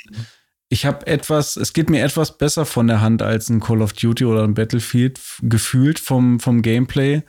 [0.74, 3.92] ich habe etwas, es geht mir etwas besser von der Hand als ein Call of
[3.92, 7.22] Duty oder ein Battlefield gefühlt vom, vom Gameplay,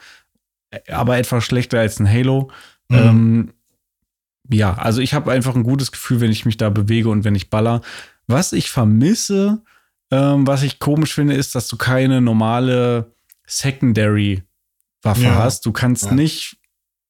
[0.89, 2.49] aber etwas schlechter als ein Halo.
[2.89, 2.97] Mhm.
[2.97, 3.53] Ähm,
[4.49, 7.35] ja, also ich habe einfach ein gutes Gefühl, wenn ich mich da bewege und wenn
[7.35, 7.81] ich baller.
[8.25, 9.61] Was ich vermisse,
[10.09, 13.13] ähm, was ich komisch finde, ist, dass du keine normale
[13.45, 14.41] Secondary
[15.03, 15.35] Waffe ja.
[15.35, 15.67] hast.
[15.67, 16.13] Du kannst ja.
[16.13, 16.57] nicht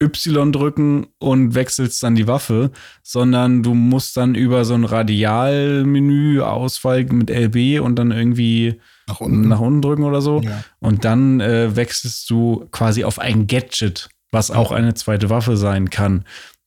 [0.01, 2.71] Y drücken und wechselst dann die Waffe,
[3.01, 9.21] sondern du musst dann über so ein Radialmenü Auswahl mit LB und dann irgendwie nach
[9.21, 10.41] unten, nach unten drücken oder so.
[10.41, 10.63] Ja.
[10.79, 15.89] Und dann äh, wechselst du quasi auf ein Gadget, was auch eine zweite Waffe sein
[15.89, 16.25] kann.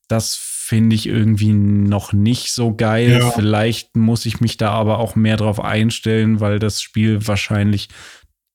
[0.08, 0.36] Das
[0.68, 3.18] finde ich irgendwie noch nicht so geil.
[3.20, 3.30] Ja.
[3.30, 7.88] Vielleicht muss ich mich da aber auch mehr drauf einstellen, weil das Spiel wahrscheinlich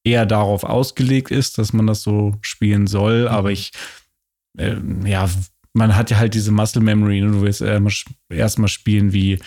[0.04, 3.24] eher darauf ausgelegt ist, dass man das so spielen soll.
[3.24, 3.28] Mhm.
[3.28, 3.72] Aber ich
[4.58, 4.76] äh,
[5.06, 5.30] ja,
[5.74, 7.32] man hat ja halt diese Muscle Memory, ne?
[7.32, 7.80] du willst äh,
[8.30, 9.40] erstmal spielen wie,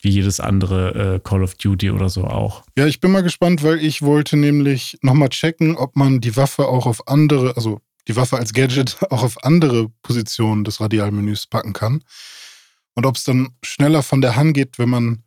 [0.00, 2.64] wie jedes andere äh, Call of Duty oder so auch.
[2.76, 6.66] Ja, ich bin mal gespannt, weil ich wollte nämlich nochmal checken, ob man die Waffe
[6.66, 11.72] auch auf andere, also die Waffe als Gadget auch auf andere Positionen des Radialmenüs packen
[11.72, 12.02] kann.
[12.94, 15.24] Und ob es dann schneller von der Hand geht, wenn man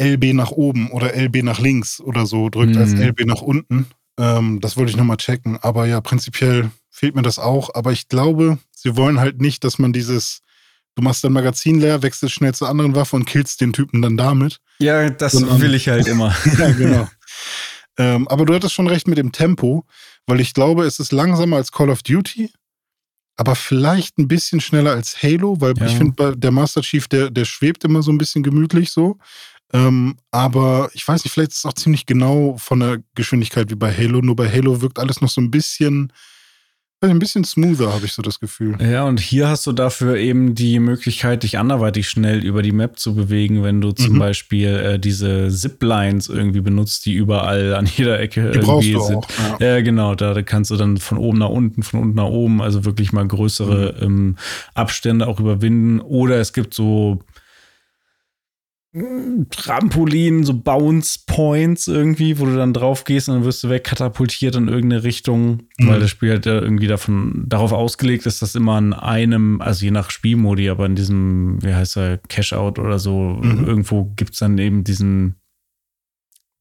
[0.00, 2.80] LB nach oben oder LB nach links oder so drückt, mhm.
[2.80, 3.86] als LB nach unten.
[4.18, 5.58] Ähm, das wollte ich nochmal checken.
[5.62, 7.74] Aber ja, prinzipiell fehlt mir das auch.
[7.74, 10.40] Aber ich glaube, sie wollen halt nicht, dass man dieses,
[10.94, 14.16] du machst dein Magazin leer, wechselst schnell zur anderen Waffe und killst den Typen dann
[14.16, 14.60] damit.
[14.78, 16.34] Ja, das Sondern, will ich halt immer.
[16.58, 17.08] ja, genau.
[17.98, 19.84] ähm, aber du hattest schon recht mit dem Tempo,
[20.26, 22.50] weil ich glaube, es ist langsamer als Call of Duty,
[23.36, 25.86] aber vielleicht ein bisschen schneller als Halo, weil ja.
[25.86, 29.18] ich finde, der Master Chief, der, der schwebt immer so ein bisschen gemütlich so.
[29.74, 33.74] Ähm, aber ich weiß nicht, vielleicht ist es auch ziemlich genau von der Geschwindigkeit wie
[33.74, 34.22] bei Halo.
[34.22, 36.12] Nur bei Halo wirkt alles noch so ein bisschen
[37.02, 38.76] ein bisschen smoother, habe ich so das Gefühl.
[38.80, 42.98] Ja, und hier hast du dafür eben die Möglichkeit, dich anderweitig schnell über die Map
[42.98, 44.18] zu bewegen, wenn du zum mhm.
[44.18, 49.16] Beispiel äh, diese Ziplines irgendwie benutzt, die überall an jeder Ecke die irgendwie du sind.
[49.16, 49.74] Auch, ja.
[49.74, 49.80] ja.
[49.82, 53.12] genau, da kannst du dann von oben nach unten, von unten nach oben, also wirklich
[53.12, 54.02] mal größere mhm.
[54.02, 54.36] ähm,
[54.74, 56.00] Abstände auch überwinden.
[56.00, 57.20] Oder es gibt so
[59.50, 64.56] Trampolin, so Bounce Points irgendwie, wo du dann drauf gehst und dann wirst du wegkatapultiert
[64.56, 65.88] in irgendeine Richtung, mhm.
[65.88, 69.90] weil das Spiel halt irgendwie davon, darauf ausgelegt ist, dass immer an einem, also je
[69.90, 73.64] nach Spielmodi, aber in diesem, wie heißt er, Cash-Out oder so, mhm.
[73.64, 75.36] irgendwo gibt es dann eben diesen,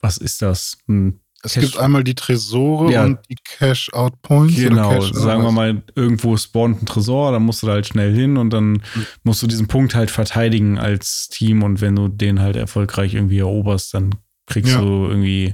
[0.02, 0.78] was ist das?
[0.88, 3.04] Ein es Cash gibt einmal die Tresore ja.
[3.04, 4.56] und die Cash-Out-Points.
[4.56, 8.14] Genau, Cash sagen wir mal, irgendwo spawnt ein Tresor, da musst du da halt schnell
[8.14, 9.06] hin und dann mhm.
[9.24, 13.40] musst du diesen Punkt halt verteidigen als Team und wenn du den halt erfolgreich irgendwie
[13.40, 14.16] eroberst, dann
[14.48, 14.82] kriegst ja.
[14.82, 15.54] du irgendwie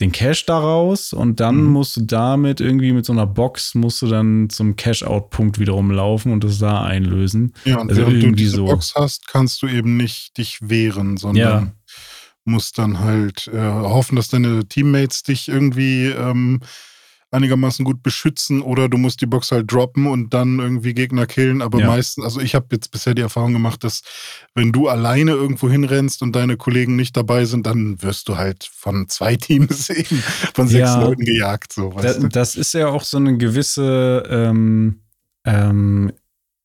[0.00, 1.70] den Cash daraus und dann mhm.
[1.70, 6.32] musst du damit irgendwie mit so einer Box musst du dann zum Cash-Out-Punkt wiederum laufen
[6.32, 7.52] und das da einlösen.
[7.64, 8.64] Ja, und also wenn du diese so.
[8.64, 11.72] Box hast, kannst du eben nicht dich wehren, sondern ja
[12.44, 16.60] musst dann halt äh, hoffen, dass deine Teammates dich irgendwie ähm,
[17.34, 21.60] einigermaßen gut beschützen oder du musst die Box halt droppen und dann irgendwie Gegner killen.
[21.60, 21.88] Aber ja.
[21.88, 24.02] meistens, also ich habe jetzt bisher die Erfahrung gemacht, dass
[24.54, 28.70] wenn du alleine irgendwo hinrennst und deine Kollegen nicht dabei sind, dann wirst du halt
[28.72, 30.22] von zwei Teams eben
[30.54, 31.72] von sechs ja, Leuten gejagt.
[31.72, 35.00] So, das, das, ist ja auch so eine gewisse ähm,
[35.44, 36.12] ähm,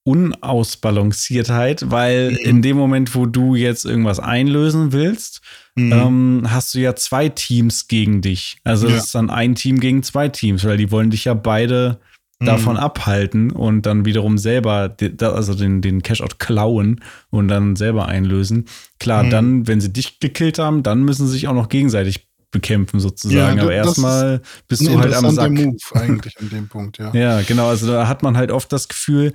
[0.09, 2.37] Unausbalanciertheit, weil mhm.
[2.37, 5.41] in dem Moment, wo du jetzt irgendwas einlösen willst,
[5.75, 5.91] mhm.
[5.91, 8.57] ähm, hast du ja zwei Teams gegen dich.
[8.63, 8.95] Also ja.
[8.95, 11.99] das ist dann ein Team gegen zwei Teams, weil die wollen dich ja beide
[12.39, 12.45] mhm.
[12.47, 18.65] davon abhalten und dann wiederum selber, also den, den Cashout klauen und dann selber einlösen.
[18.99, 19.29] Klar, mhm.
[19.29, 23.57] dann, wenn sie dich gekillt haben, dann müssen sie sich auch noch gegenseitig bekämpfen sozusagen.
[23.57, 25.51] Ja, Aber erstmal bist du halt am Sack.
[25.51, 27.11] Move eigentlich an dem Punkt, ja.
[27.13, 27.67] ja, genau.
[27.67, 29.33] Also da hat man halt oft das Gefühl,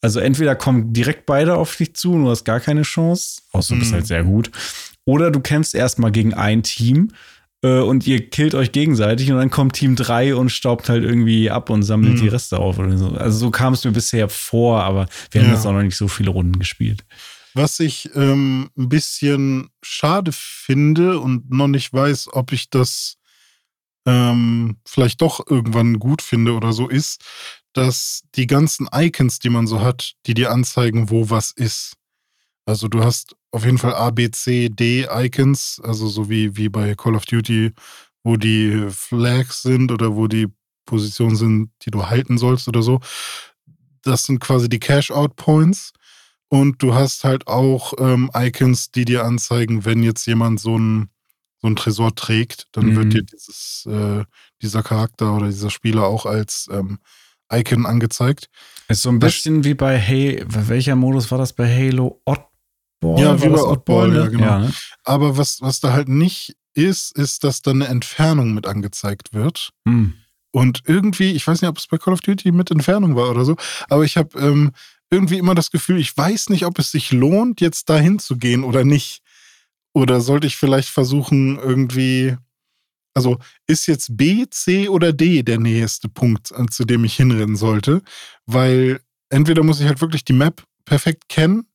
[0.00, 3.74] also entweder kommen direkt beide auf dich zu und du hast gar keine Chance, außer
[3.74, 4.06] du bist halt mhm.
[4.06, 4.50] sehr gut.
[5.04, 7.12] Oder du kämpfst erstmal gegen ein Team
[7.62, 11.50] äh, und ihr killt euch gegenseitig und dann kommt Team 3 und staubt halt irgendwie
[11.50, 12.20] ab und sammelt mhm.
[12.20, 13.08] die Reste auf oder so.
[13.08, 15.54] Also so kam es mir bisher vor, aber wir haben ja.
[15.54, 17.04] jetzt auch noch nicht so viele Runden gespielt.
[17.54, 23.16] Was ich ähm, ein bisschen schade finde und noch nicht weiß, ob ich das
[24.06, 27.22] ähm, vielleicht doch irgendwann gut finde oder so, ist,
[27.78, 31.94] dass die ganzen Icons, die man so hat, die dir anzeigen, wo was ist.
[32.66, 36.68] Also du hast auf jeden Fall A, B, C, D Icons, also so wie, wie
[36.68, 37.72] bei Call of Duty,
[38.22, 40.48] wo die Flags sind oder wo die
[40.84, 43.00] Positionen sind, die du halten sollst oder so.
[44.02, 45.92] Das sind quasi die Cash-Out-Points.
[46.48, 51.10] Und du hast halt auch ähm, Icons, die dir anzeigen, wenn jetzt jemand so ein
[51.60, 52.96] so ein Tresor trägt, dann mhm.
[52.96, 54.24] wird dir dieses, äh,
[54.62, 56.98] dieser Charakter oder dieser Spieler auch als ähm,
[57.52, 58.48] Icon angezeigt.
[58.88, 62.20] Ist so ein bisschen das, wie bei Hey, welcher Modus war das bei Halo?
[62.24, 63.20] Oddball?
[63.20, 64.44] Ja, wie bei Oddball, ja, genau.
[64.44, 64.72] Ja, ne?
[65.04, 69.70] Aber was, was da halt nicht ist, ist, dass da eine Entfernung mit angezeigt wird.
[69.86, 70.14] Hm.
[70.50, 73.44] Und irgendwie, ich weiß nicht, ob es bei Call of Duty mit Entfernung war oder
[73.44, 73.56] so,
[73.88, 74.72] aber ich habe ähm,
[75.10, 78.64] irgendwie immer das Gefühl, ich weiß nicht, ob es sich lohnt, jetzt dahin zu gehen
[78.64, 79.22] oder nicht.
[79.92, 82.36] Oder sollte ich vielleicht versuchen, irgendwie
[83.18, 87.56] also ist jetzt B, C oder D der nächste Punkt, äh, zu dem ich hinrennen
[87.56, 88.00] sollte?
[88.46, 91.66] Weil entweder muss ich halt wirklich die Map perfekt kennen,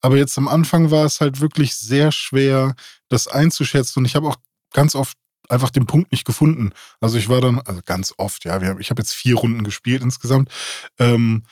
[0.00, 2.74] aber jetzt am Anfang war es halt wirklich sehr schwer,
[3.10, 3.98] das einzuschätzen.
[3.98, 4.36] Und ich habe auch
[4.72, 5.18] ganz oft
[5.50, 6.72] einfach den Punkt nicht gefunden.
[7.02, 10.02] Also ich war dann, also ganz oft, ja, wir, ich habe jetzt vier Runden gespielt
[10.02, 10.50] insgesamt.
[10.98, 11.42] Ähm,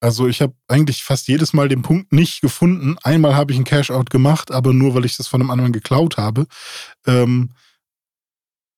[0.00, 2.96] also ich habe eigentlich fast jedes Mal den Punkt nicht gefunden.
[3.02, 6.16] Einmal habe ich einen Cash-Out gemacht, aber nur, weil ich das von einem anderen geklaut
[6.16, 6.46] habe.
[7.06, 7.50] Ähm,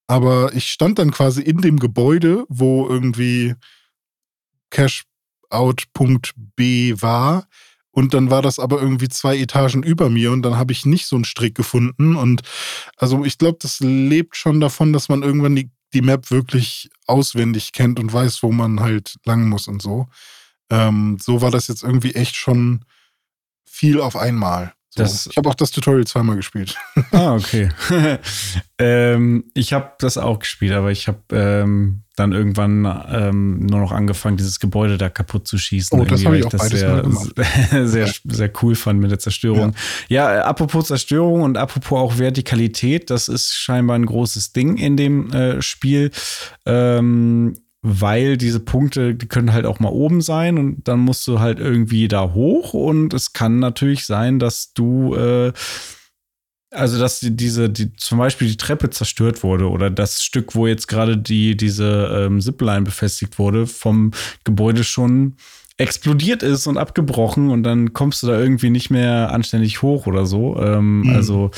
[0.07, 3.55] aber ich stand dann quasi in dem Gebäude, wo irgendwie
[4.71, 7.47] Cash-Out.b war.
[7.91, 11.07] Und dann war das aber irgendwie zwei Etagen über mir und dann habe ich nicht
[11.07, 12.15] so einen Strick gefunden.
[12.15, 12.43] Und
[12.99, 17.73] also ich glaube, das lebt schon davon, dass man irgendwann die, die Map wirklich auswendig
[17.73, 20.09] kennt und weiß, wo man halt lang muss und so.
[20.69, 22.85] Ähm, so war das jetzt irgendwie echt schon
[23.65, 24.75] viel auf einmal.
[24.97, 26.77] Das, ich habe auch das Tutorial zweimal gespielt.
[27.13, 27.69] Ah, okay.
[28.79, 33.93] ähm, ich habe das auch gespielt, aber ich habe ähm, dann irgendwann ähm, nur noch
[33.93, 36.01] angefangen, dieses Gebäude da kaputt zu schießen.
[36.01, 37.05] Oh, das habe ich auch das sehr,
[37.87, 39.75] sehr, sehr cool fand mit der Zerstörung.
[40.09, 40.35] Ja.
[40.35, 40.45] ja.
[40.45, 45.61] apropos Zerstörung und apropos auch Vertikalität, das ist scheinbar ein großes Ding in dem äh,
[45.61, 46.11] Spiel.
[46.65, 47.55] Ähm,
[47.89, 51.61] weil diese Punkte, die können halt auch mal oben sein und dann musst du halt
[51.61, 55.53] irgendwie da hoch und es kann natürlich sein, dass du äh,
[56.73, 60.67] also dass die, diese, die, zum Beispiel die Treppe zerstört wurde oder das Stück, wo
[60.67, 64.11] jetzt gerade die, diese ähm, Zipline befestigt wurde, vom
[64.45, 65.37] Gebäude schon
[65.79, 70.27] explodiert ist und abgebrochen und dann kommst du da irgendwie nicht mehr anständig hoch oder
[70.27, 70.59] so.
[70.61, 71.15] Ähm, mhm.
[71.15, 71.51] Also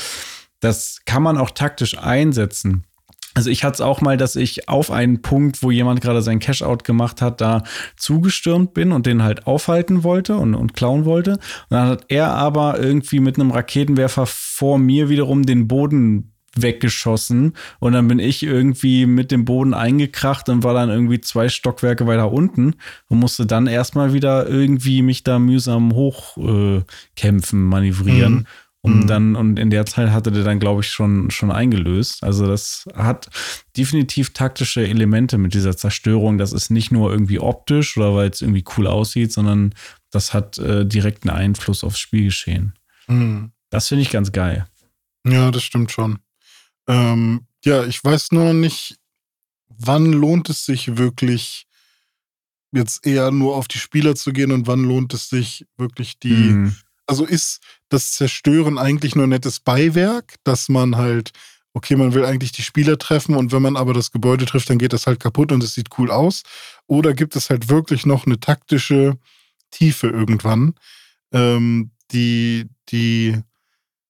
[0.59, 2.83] das kann man auch taktisch einsetzen.
[3.35, 6.39] Also ich hatte es auch mal, dass ich auf einen Punkt, wo jemand gerade sein
[6.39, 7.63] Cash-Out gemacht hat, da
[7.95, 11.33] zugestürmt bin und den halt aufhalten wollte und, und klauen wollte.
[11.33, 17.53] Und dann hat er aber irgendwie mit einem Raketenwerfer vor mir wiederum den Boden weggeschossen
[17.79, 22.07] und dann bin ich irgendwie mit dem Boden eingekracht und war dann irgendwie zwei Stockwerke
[22.07, 22.75] weiter unten
[23.07, 28.33] und musste dann erstmal wieder irgendwie mich da mühsam hochkämpfen, äh, manövrieren.
[28.33, 28.45] Mhm.
[28.81, 29.07] Um mhm.
[29.07, 32.23] dann, und in der Zeit hatte der dann, glaube ich, schon, schon eingelöst.
[32.23, 33.29] Also das hat
[33.75, 36.37] definitiv taktische Elemente mit dieser Zerstörung.
[36.37, 39.75] Das ist nicht nur irgendwie optisch oder weil es irgendwie cool aussieht, sondern
[40.11, 42.73] das hat äh, direkten Einfluss aufs Spielgeschehen.
[43.07, 43.51] Mhm.
[43.69, 44.65] Das finde ich ganz geil.
[45.27, 46.19] Ja, das stimmt schon.
[46.87, 48.97] Ähm, ja, ich weiß nur nicht,
[49.67, 51.67] wann lohnt es sich wirklich
[52.71, 56.29] jetzt eher nur auf die Spieler zu gehen und wann lohnt es sich wirklich die
[56.29, 56.75] mhm
[57.09, 61.31] also ist das Zerstören eigentlich nur nettes Beiwerk, dass man halt
[61.73, 64.79] okay, man will eigentlich die Spieler treffen und wenn man aber das Gebäude trifft, dann
[64.79, 66.43] geht das halt kaputt und es sieht cool aus?
[66.87, 69.17] Oder gibt es halt wirklich noch eine taktische
[69.71, 70.73] Tiefe irgendwann,
[71.31, 73.39] ähm, die, die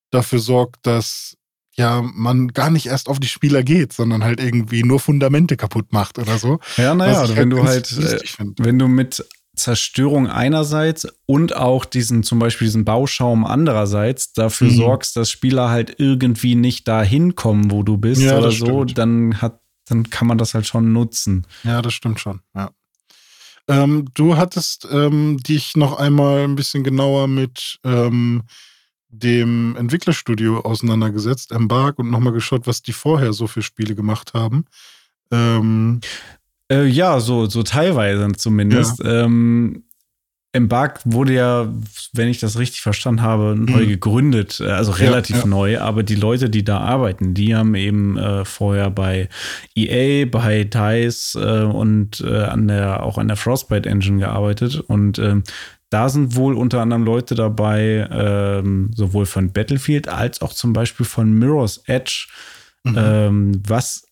[0.09, 1.35] dafür sorgt, dass
[1.73, 5.91] ja man gar nicht erst auf die Spieler geht, sondern halt irgendwie nur Fundamente kaputt
[5.93, 6.59] macht oder so.
[6.77, 9.25] Ja, naja, wenn halt du halt, äh, wenn du mit
[9.59, 14.75] Zerstörung einerseits und auch diesen, zum Beispiel diesen Bauschaum andererseits dafür mhm.
[14.75, 18.97] sorgst, dass Spieler halt irgendwie nicht dahin kommen, wo du bist ja, oder so, stimmt.
[18.97, 21.45] dann hat, dann kann man das halt schon nutzen.
[21.63, 22.71] Ja, das stimmt schon, ja.
[23.67, 28.41] Ähm, du hattest ähm, dich noch einmal ein bisschen genauer mit ähm,
[29.09, 34.65] dem Entwicklerstudio auseinandergesetzt, Embark, und nochmal geschaut, was die vorher so für Spiele gemacht haben.
[35.31, 36.01] Ähm,
[36.71, 39.03] äh, ja, so, so teilweise zumindest.
[39.03, 39.25] Ja.
[39.25, 39.83] Ähm,
[40.51, 41.71] Embark wurde ja,
[42.13, 43.87] wenn ich das richtig verstanden habe, neu mhm.
[43.87, 45.47] gegründet, äh, also relativ ja, ja.
[45.47, 49.29] neu, aber die Leute, die da arbeiten, die haben eben äh, vorher bei
[49.75, 55.19] EA, bei DICE äh, und äh, an der, auch an der Frostbite Engine gearbeitet und
[55.19, 55.43] ähm,
[55.91, 61.05] da sind wohl unter anderem Leute dabei, ähm, sowohl von Battlefield als auch zum Beispiel
[61.05, 62.27] von Mirror's Edge,
[62.83, 62.95] mhm.
[62.97, 64.08] ähm, was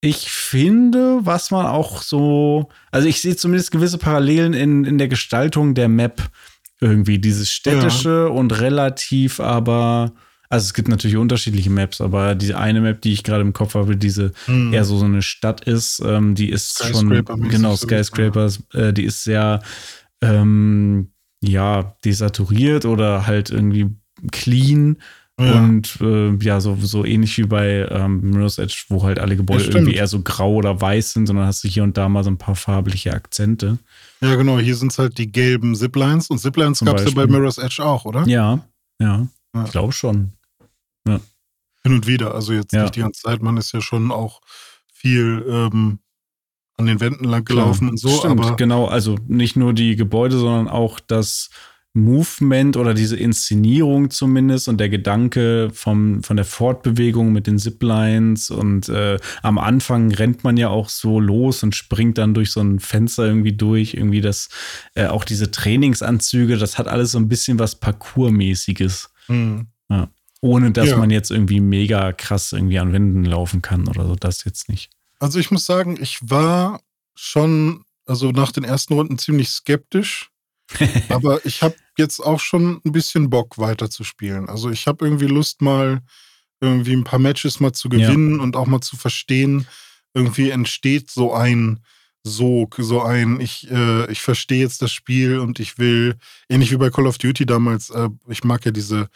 [0.00, 5.08] ich finde, was man auch so, also ich sehe zumindest gewisse Parallelen in, in der
[5.08, 6.22] Gestaltung der Map
[6.80, 7.18] irgendwie.
[7.18, 8.26] Dieses städtische ja.
[8.26, 10.12] und relativ aber,
[10.48, 13.74] also es gibt natürlich unterschiedliche Maps, aber diese eine Map, die ich gerade im Kopf
[13.74, 14.72] habe, diese hm.
[14.72, 17.10] eher so, so eine Stadt ist, ähm, die ist schon,
[17.48, 19.60] genau, Skyscrapers, äh, die ist sehr,
[20.22, 21.10] ähm,
[21.42, 23.88] ja, desaturiert oder halt irgendwie
[24.30, 24.98] clean
[25.40, 25.62] ja.
[25.62, 29.64] Und äh, ja, so, so ähnlich wie bei ähm, Mirror's Edge, wo halt alle Gebäude
[29.64, 32.24] ja, irgendwie eher so grau oder weiß sind, sondern hast du hier und da mal
[32.24, 33.78] so ein paar farbliche Akzente.
[34.20, 34.58] Ja, genau.
[34.58, 37.84] Hier sind es halt die gelben Ziplines und Ziplines gab es ja bei Mirror's Edge
[37.84, 38.26] auch, oder?
[38.26, 38.64] Ja,
[39.00, 39.26] ja.
[39.54, 39.64] ja.
[39.64, 40.32] Ich glaube schon.
[41.08, 41.20] Ja.
[41.82, 42.34] Hin und wieder.
[42.34, 43.42] Also jetzt nicht die ganze Zeit.
[43.42, 44.40] Man ist ja schon auch
[44.92, 46.00] viel ähm,
[46.76, 48.08] an den Wänden lang gelaufen und so.
[48.08, 48.86] Stimmt, aber genau.
[48.86, 51.50] Also nicht nur die Gebäude, sondern auch das
[51.92, 58.50] Movement oder diese Inszenierung zumindest und der Gedanke vom, von der Fortbewegung mit den Ziplines
[58.50, 62.60] und äh, am Anfang rennt man ja auch so los und springt dann durch so
[62.60, 64.50] ein Fenster irgendwie durch, irgendwie das,
[64.94, 69.10] äh, auch diese Trainingsanzüge, das hat alles so ein bisschen was Parkourmäßiges.
[69.26, 69.66] Mhm.
[69.88, 70.08] Ja.
[70.40, 70.96] Ohne dass ja.
[70.96, 74.90] man jetzt irgendwie mega krass irgendwie an Wänden laufen kann oder so, das jetzt nicht.
[75.18, 76.80] Also ich muss sagen, ich war
[77.16, 80.29] schon, also nach den ersten Runden ziemlich skeptisch
[81.08, 84.48] Aber ich habe jetzt auch schon ein bisschen Bock weiterzuspielen.
[84.48, 86.00] Also ich habe irgendwie Lust mal
[86.60, 88.42] irgendwie ein paar Matches mal zu gewinnen ja.
[88.42, 89.66] und auch mal zu verstehen,
[90.14, 91.80] irgendwie entsteht so ein
[92.22, 96.16] Sog, so ein, ich, äh, ich verstehe jetzt das Spiel und ich will,
[96.50, 99.08] ähnlich wie bei Call of Duty damals, äh, ich mag ja diese,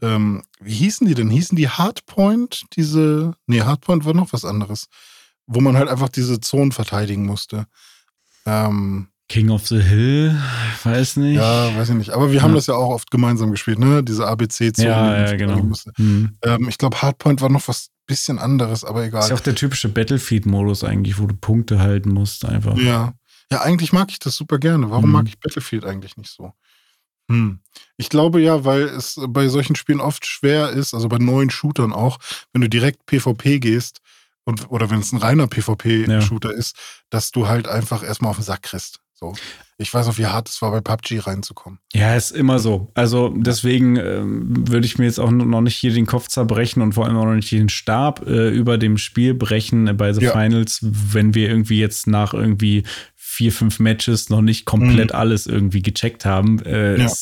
[0.00, 1.28] ähm, wie hießen die denn?
[1.28, 2.64] Hießen die Hardpoint?
[2.76, 4.86] Diese, nee, Hardpoint war noch was anderes,
[5.46, 7.66] wo man halt einfach diese Zonen verteidigen musste.
[8.46, 10.40] Ähm, King of the Hill,
[10.84, 11.36] weiß nicht.
[11.36, 12.10] Ja, weiß ich nicht.
[12.10, 14.04] Aber wir haben das ja auch oft gemeinsam gespielt, ne?
[14.04, 14.88] Diese ABC-Zone.
[14.88, 15.56] Ja, ja, genau.
[15.96, 16.38] Mhm.
[16.42, 19.22] Ähm, ich glaube, Hardpoint war noch was bisschen anderes, aber egal.
[19.22, 22.76] Ist ja auch der typische Battlefield-Modus eigentlich, wo du Punkte halten musst, einfach.
[22.78, 23.14] Ja.
[23.50, 24.90] Ja, eigentlich mag ich das super gerne.
[24.90, 25.12] Warum mhm.
[25.12, 26.52] mag ich Battlefield eigentlich nicht so?
[27.28, 27.60] Hm.
[27.96, 31.92] Ich glaube ja, weil es bei solchen Spielen oft schwer ist, also bei neuen Shootern
[31.92, 32.18] auch,
[32.52, 34.00] wenn du direkt PvP gehst,
[34.46, 36.56] und, oder wenn es ein reiner PvP-Shooter ja.
[36.56, 36.76] ist,
[37.10, 39.00] dass du halt einfach erstmal auf den Sack kriegst.
[39.18, 39.34] So.
[39.78, 41.78] Ich weiß noch, wie hart es war, bei PUBG reinzukommen.
[41.92, 42.90] Ja, ist immer so.
[42.94, 46.92] Also deswegen ähm, würde ich mir jetzt auch noch nicht hier den Kopf zerbrechen und
[46.92, 50.32] vor allem auch noch nicht den Stab äh, über dem Spiel brechen bei The ja.
[50.32, 55.18] Finals, wenn wir irgendwie jetzt nach irgendwie vier, fünf Matches noch nicht komplett mhm.
[55.18, 56.58] alles irgendwie gecheckt haben.
[56.64, 57.12] Äh, ja.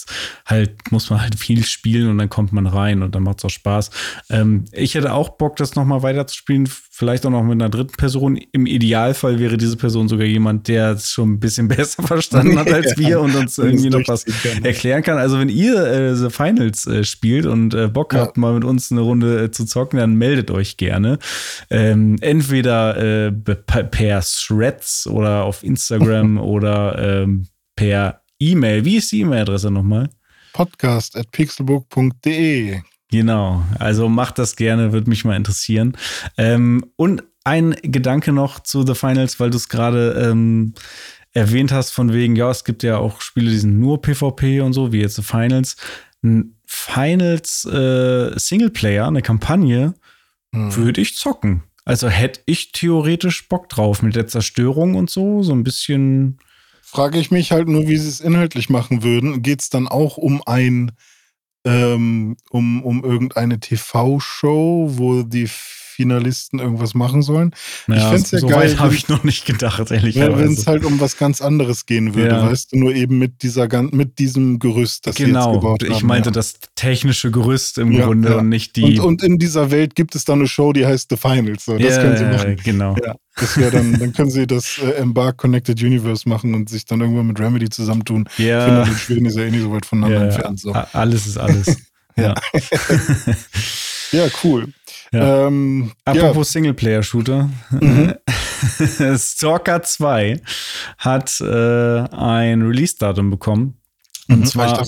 [0.47, 3.45] halt, muss man halt viel spielen und dann kommt man rein und dann macht es
[3.47, 3.91] auch Spaß.
[4.31, 8.39] Ähm, ich hätte auch Bock, das nochmal weiterzuspielen, vielleicht auch noch mit einer dritten Person.
[8.53, 12.73] Im Idealfall wäre diese Person sogar jemand, der es schon ein bisschen besser verstanden hat
[12.73, 14.25] als wir und uns irgendwie noch was
[14.63, 15.19] erklären kann.
[15.19, 18.21] Also wenn ihr äh, The Finals äh, spielt und äh, Bock ja.
[18.21, 21.19] habt, mal mit uns eine Runde äh, zu zocken, dann meldet euch gerne.
[21.69, 28.85] Ähm, entweder äh, per Threads oder auf Instagram oder ähm, per E-Mail.
[28.85, 30.11] Wie ist die E-Mail-Adresse nochmal?
[30.53, 35.97] Podcast at pixelbook.de Genau, also macht das gerne, würde mich mal interessieren.
[36.37, 40.75] Ähm, und ein Gedanke noch zu The Finals, weil du es gerade ähm,
[41.33, 44.73] erwähnt hast, von wegen, ja, es gibt ja auch Spiele, die sind nur PvP und
[44.73, 45.77] so, wie jetzt The Finals.
[46.23, 49.95] Ein Finals äh, Singleplayer, eine Kampagne,
[50.53, 50.75] hm.
[50.75, 51.63] würde ich zocken.
[51.85, 56.39] Also hätte ich theoretisch Bock drauf mit der Zerstörung und so, so ein bisschen.
[56.83, 59.43] Frage ich mich halt nur, wie sie es inhaltlich machen würden.
[59.43, 60.93] Geht es dann auch um ein
[61.65, 67.53] ähm, um, um irgendeine TV-Show, wo die Finalisten irgendwas machen sollen.
[67.87, 70.17] Ja, ich fände es ja so geil, weit habe wenn- ich noch nicht gedacht, ehrlich
[70.17, 70.59] wenn gesagt.
[70.59, 72.51] es halt um was ganz anderes gehen würde, Ja.
[72.51, 75.93] weißt du, nur eben mit dieser mit diesem Gerüst, das sie jetzt Genau, gebaut haben.
[75.93, 76.33] ich meinte ja.
[76.33, 78.99] das technische Gerüst im Grunde und nicht die.
[78.99, 81.65] und, und in dieser Welt gibt es dann eine Show, die heißt The Finals.
[81.65, 82.57] So, das können sie machen.
[82.65, 82.97] Genau.
[83.37, 86.85] Ja, das wäre dann, dann können sie das äh, Embark Connected Universe machen und sich
[86.85, 88.29] dann irgendwann mit Remedy zusammentun.
[88.39, 90.61] Ja, Finnland und Schweden ist ja eh nicht so weit voneinander ja, entfernt.
[90.61, 90.73] So.
[90.73, 91.77] alles ist alles.
[92.17, 92.35] ja.
[94.13, 94.73] Ja, cool.
[95.13, 95.47] Ja.
[95.47, 97.51] Ähm, ja, Apropos Singleplayer-Shooter.
[97.71, 98.15] Mhm.
[99.19, 100.41] Stalker 2
[100.99, 101.45] hat äh,
[102.15, 103.77] ein Release-Datum bekommen.
[104.29, 104.87] Und Mhm, zwar,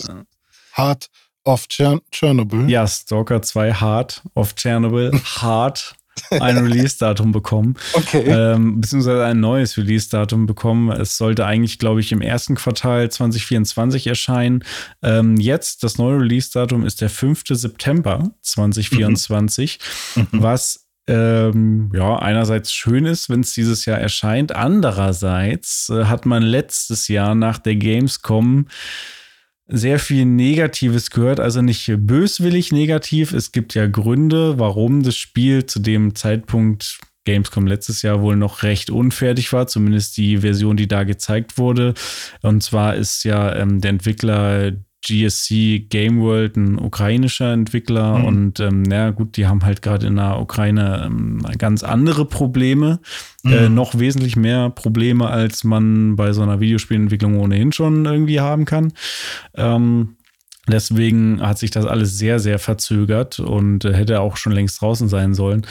[0.77, 1.11] Heart
[1.45, 2.71] of Chern Chernobyl.
[2.71, 5.95] ja, Stalker 2 Hard of Chernobyl, Hard,
[6.31, 7.75] ein Release-Datum bekommen.
[7.93, 8.25] Okay.
[8.27, 10.91] ähm, beziehungsweise ein neues Release-Datum bekommen.
[10.91, 14.65] Es sollte eigentlich, glaube ich, im ersten Quartal 2024 erscheinen.
[15.03, 17.43] Ähm, jetzt, das neue Release-Datum ist der 5.
[17.51, 19.79] September 2024,
[20.17, 20.27] Mhm.
[20.33, 24.53] was ähm, ja einerseits schön ist, wenn es dieses Jahr erscheint.
[24.55, 28.67] Andererseits äh, hat man letztes Jahr nach der Gamescom
[29.69, 33.33] sehr viel Negatives gehört, also nicht böswillig negativ.
[33.33, 38.63] Es gibt ja Gründe, warum das Spiel zu dem Zeitpunkt Gamescom letztes Jahr wohl noch
[38.63, 41.95] recht unfertig war, zumindest die Version, die da gezeigt wurde.
[42.43, 44.73] Und zwar ist ja ähm, der Entwickler
[45.05, 48.25] GSC Game World ein ukrainischer Entwickler Mhm.
[48.25, 53.01] und ähm, na gut, die haben halt gerade in der Ukraine ähm, ganz andere Probleme,
[53.45, 53.75] äh, Mhm.
[53.75, 58.93] noch wesentlich mehr Probleme, als man bei so einer Videospielentwicklung ohnehin schon irgendwie haben kann.
[59.55, 60.17] Ähm,
[60.69, 65.09] deswegen hat sich das alles sehr, sehr verzögert und äh, hätte auch schon längst draußen
[65.09, 65.65] sein sollen.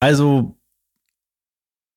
[0.00, 0.56] Also,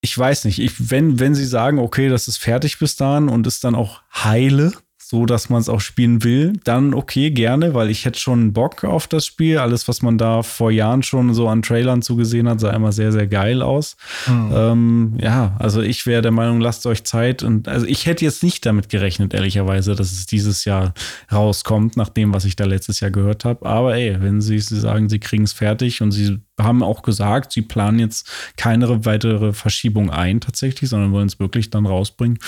[0.02, 3.48] ich weiß nicht, ich, wenn, wenn sie sagen, okay, das ist fertig bis dahin und
[3.48, 4.74] ist dann auch heile,
[5.14, 8.84] so dass man es auch spielen will, dann okay, gerne, weil ich hätte schon Bock
[8.84, 9.60] auf das Spiel.
[9.60, 13.12] Alles, was man da vor Jahren schon so an Trailern zugesehen hat, sah immer sehr,
[13.12, 13.96] sehr geil aus.
[14.26, 14.52] Mhm.
[14.56, 17.44] Ähm, ja, also ich wäre der Meinung, lasst euch Zeit.
[17.44, 20.96] Und also ich hätte jetzt nicht damit gerechnet, ehrlicherweise, dass es dieses Jahr
[21.32, 23.68] rauskommt, nach dem, was ich da letztes Jahr gehört habe.
[23.68, 27.52] Aber ey, wenn sie, sie sagen, sie kriegen es fertig und sie haben auch gesagt,
[27.52, 32.40] sie planen jetzt keine weitere Verschiebung ein tatsächlich, sondern wollen es wirklich dann rausbringen.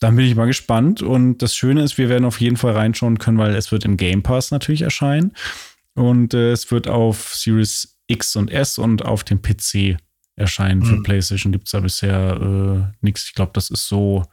[0.00, 1.02] Dann bin ich mal gespannt.
[1.02, 3.96] Und das Schöne ist, wir werden auf jeden Fall reinschauen können, weil es wird im
[3.96, 5.32] Game Pass natürlich erscheinen.
[5.94, 9.96] Und äh, es wird auf Series X und S und auf dem PC
[10.36, 10.82] erscheinen.
[10.82, 11.02] Für Mhm.
[11.02, 13.24] PlayStation gibt es da bisher äh, nichts.
[13.26, 14.24] Ich glaube, das ist so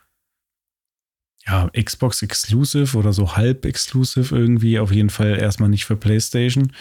[1.48, 4.80] ja, Xbox Exclusive oder so halb Exclusive irgendwie.
[4.80, 6.74] Auf jeden Fall erstmal nicht für PlayStation.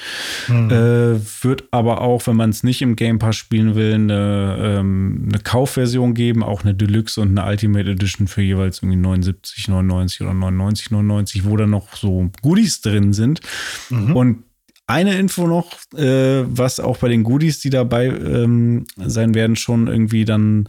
[0.48, 0.70] Mhm.
[0.70, 5.28] Äh, wird aber auch, wenn man es nicht im Game Pass spielen will, eine, ähm,
[5.28, 10.22] eine Kaufversion geben, auch eine Deluxe und eine Ultimate Edition für jeweils irgendwie 79, 99
[10.22, 13.40] oder 99, 99, wo dann noch so Goodies drin sind.
[13.90, 14.16] Mhm.
[14.16, 14.45] Und
[14.86, 19.88] eine Info noch, äh, was auch bei den Goodies, die dabei ähm, sein werden, schon
[19.88, 20.68] irgendwie dann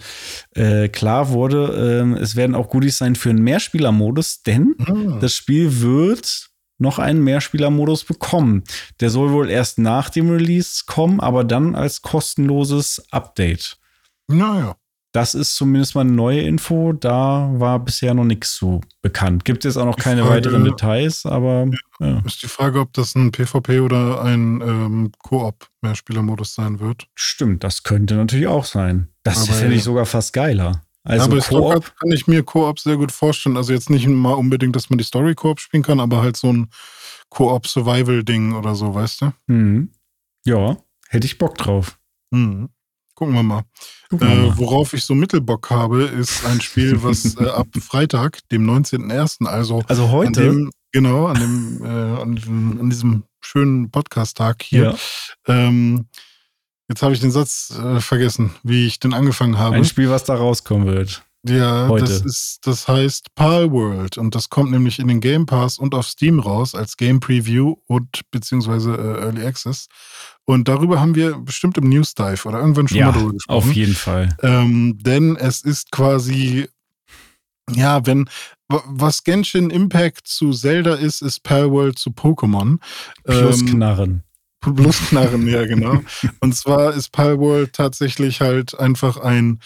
[0.56, 2.00] äh, klar wurde.
[2.02, 5.18] Ähm, es werden auch Goodies sein für einen Mehrspielermodus, denn Ah.
[5.22, 6.50] das Spiel wird
[6.80, 8.64] noch einen Mehrspielermodus bekommen.
[9.00, 13.78] Der soll wohl erst nach dem Release kommen, aber dann als kostenloses Update.
[14.28, 14.76] Naja.
[15.18, 16.94] Das ist zumindest mal eine neue Info.
[16.94, 19.46] Da war bisher noch nichts so bekannt.
[19.46, 21.66] Gibt jetzt auch noch Die keine Frage- weiteren Details, aber
[22.00, 22.20] ja.
[22.24, 27.08] Ist die Frage, ob das ein PvP oder ein ähm, Koop-Mehrspielermodus sein wird.
[27.16, 29.08] stimmt, das könnte natürlich auch sein.
[29.24, 29.86] Das Aber fände ich ja.
[29.86, 30.84] sogar fast geiler.
[31.04, 33.58] Also aber Koop, Koop kann ich mir Koop sehr gut vorstellen.
[33.58, 36.54] Also jetzt nicht mal unbedingt, dass man die Story Koop spielen kann, aber halt so
[36.54, 36.70] ein
[37.30, 39.32] Koop-Survival-Ding oder so, weißt du?
[39.48, 39.90] mhm.
[40.46, 40.78] ja,
[41.10, 41.98] hätte ich Bock drauf.
[42.30, 42.70] Mhm.
[43.18, 43.64] Gucken wir mal.
[44.12, 48.48] Gucken wir Äh, worauf ich so Mittelbock habe, ist ein Spiel, was äh, ab Freitag,
[48.52, 53.24] dem 19.01., also Also an heute, dem, genau, an dem, äh, an diesem, an diesem
[53.42, 54.84] schönen Podcast-Tag hier.
[54.84, 54.96] ja,
[55.48, 56.06] Ähm,
[56.90, 59.78] jetzt habe ich den Satz äh, vergessen, wie ich den angefangen habe.
[59.78, 61.24] ein Spiel, was da rauskommen wird.
[61.48, 62.06] Ja, Heute.
[62.06, 65.94] das ist, das heißt Pal World und das kommt nämlich in den Game Pass und
[65.96, 69.88] auf Steam raus als Game Preview und beziehungsweise äh, Early Access.
[70.46, 73.58] Und darüber haben wir bestimmt im News Dive oder irgendwann schon Ja, mal drüber gesprochen.
[73.70, 74.36] auf jeden Fall.
[74.42, 76.68] Ähm, denn es ist quasi,
[77.72, 78.30] ja, wenn
[78.70, 82.80] wa- was Genshin Impact zu Zelda ist, ist Palworld zu Pokémon.
[83.26, 84.24] Plus Ähm, Knarren.
[84.62, 86.02] Plus Knarren, ja, genau.
[86.40, 89.60] Und zwar ist Palworld tatsächlich halt einfach ein,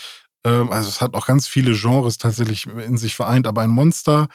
[0.49, 4.27] also es hat auch ganz viele Genres tatsächlich in sich vereint, aber ein Monster,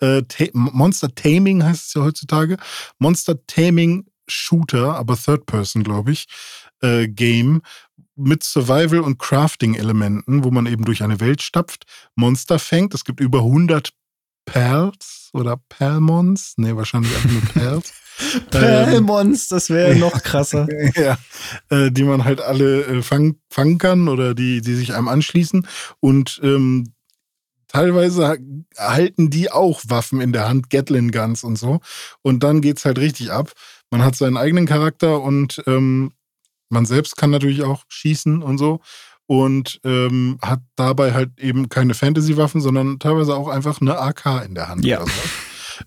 [0.00, 2.56] äh, Monster Taming heißt es ja heutzutage.
[2.98, 6.26] Monster Taming Shooter, aber Third Person, glaube ich,
[6.80, 7.62] äh, Game
[8.16, 11.84] mit Survival- und Crafting-Elementen, wo man eben durch eine Welt stapft,
[12.14, 12.94] Monster fängt.
[12.94, 13.90] Es gibt über 100
[14.44, 16.54] Perls oder Perlmons.
[16.56, 17.92] Nee, wahrscheinlich einfach nur Perls.
[18.50, 20.68] Perlmons, das wäre noch krasser.
[20.94, 21.18] ja,
[21.70, 25.66] äh, die man halt alle äh, fang, fangen kann oder die, die sich einem anschließen.
[26.00, 26.92] Und ähm,
[27.68, 28.38] teilweise
[28.78, 31.80] halten die auch Waffen in der Hand, Gatlin Guns und so.
[32.22, 33.52] Und dann geht's halt richtig ab.
[33.90, 36.12] Man hat seinen eigenen Charakter und ähm,
[36.68, 38.80] man selbst kann natürlich auch schießen und so.
[39.26, 44.54] Und ähm, hat dabei halt eben keine Fantasy-Waffen, sondern teilweise auch einfach eine AK in
[44.54, 44.84] der Hand.
[44.84, 45.02] Ja.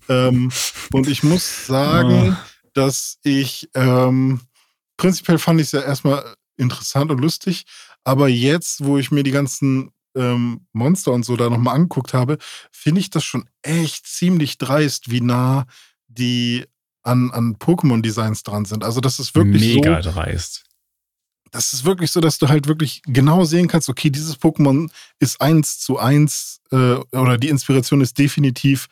[0.08, 0.50] Ähm,
[0.92, 2.68] und ich muss sagen, oh.
[2.74, 4.40] dass ich ähm,
[4.96, 6.24] prinzipiell fand ich es ja erstmal
[6.56, 7.64] interessant und lustig,
[8.04, 12.38] aber jetzt, wo ich mir die ganzen ähm, Monster und so da nochmal angeguckt habe,
[12.70, 15.66] finde ich das schon echt ziemlich dreist, wie nah
[16.08, 16.64] die
[17.02, 18.84] an, an Pokémon-Designs dran sind.
[18.84, 20.64] Also, das ist wirklich Mega so, dreist.
[21.50, 25.40] Das ist wirklich so, dass du halt wirklich genau sehen kannst, okay, dieses Pokémon ist
[25.40, 28.88] eins zu eins äh, oder die Inspiration ist definitiv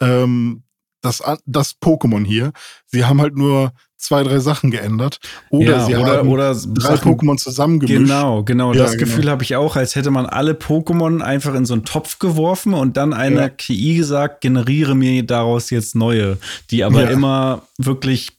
[0.00, 0.62] ähm,
[1.02, 2.52] das, das Pokémon hier.
[2.86, 5.20] Sie haben halt nur zwei, drei Sachen geändert.
[5.50, 8.08] Oder ja, sie oder, haben oder drei Sachen, Pokémon zusammengemischt.
[8.08, 8.72] Genau, genau.
[8.72, 9.04] Ja, das genau.
[9.04, 12.74] Gefühl habe ich auch, als hätte man alle Pokémon einfach in so einen Topf geworfen
[12.74, 13.48] und dann einer Ja.
[13.48, 16.38] KI gesagt, generiere mir daraus jetzt neue,
[16.70, 18.32] die aber immer wirklich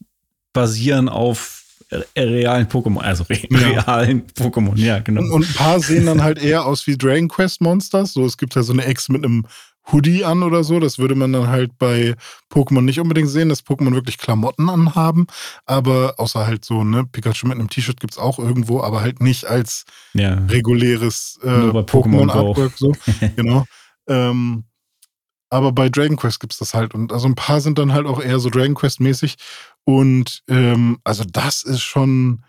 [0.54, 1.61] basieren auf
[2.18, 3.82] realen Pokémon, also re Ja.
[3.82, 5.22] realen Pokémon, ja, genau.
[5.34, 8.14] Und, ein paar sehen dann halt eher aus wie Dragon Quest Monsters.
[8.14, 9.46] So, es gibt ja so eine Ex mit einem
[9.92, 10.80] Hoodie an oder so.
[10.80, 12.16] Das würde man dann halt bei
[12.52, 15.28] Pokémon nicht unbedingt sehen, dass Pokémon wirklich Klamotten anhaben.
[15.66, 19.46] Aber außer halt so, ne, Pikachu mit einem T-Shirt gibt's auch irgendwo, aber halt nicht
[19.46, 20.36] als ja.
[20.50, 21.48] reguläres äh.
[21.48, 22.74] Pokémon-Artwork.
[22.78, 22.94] So.
[23.36, 23.66] genau.
[24.08, 24.64] Ähm,
[25.52, 26.96] aber bei Dragon Quest gibt's das halt.
[26.96, 29.36] Und also ein paar sind dann halt auch eher so Dragon Quest-mäßig.
[29.84, 32.44] Und ähm, also das ist schon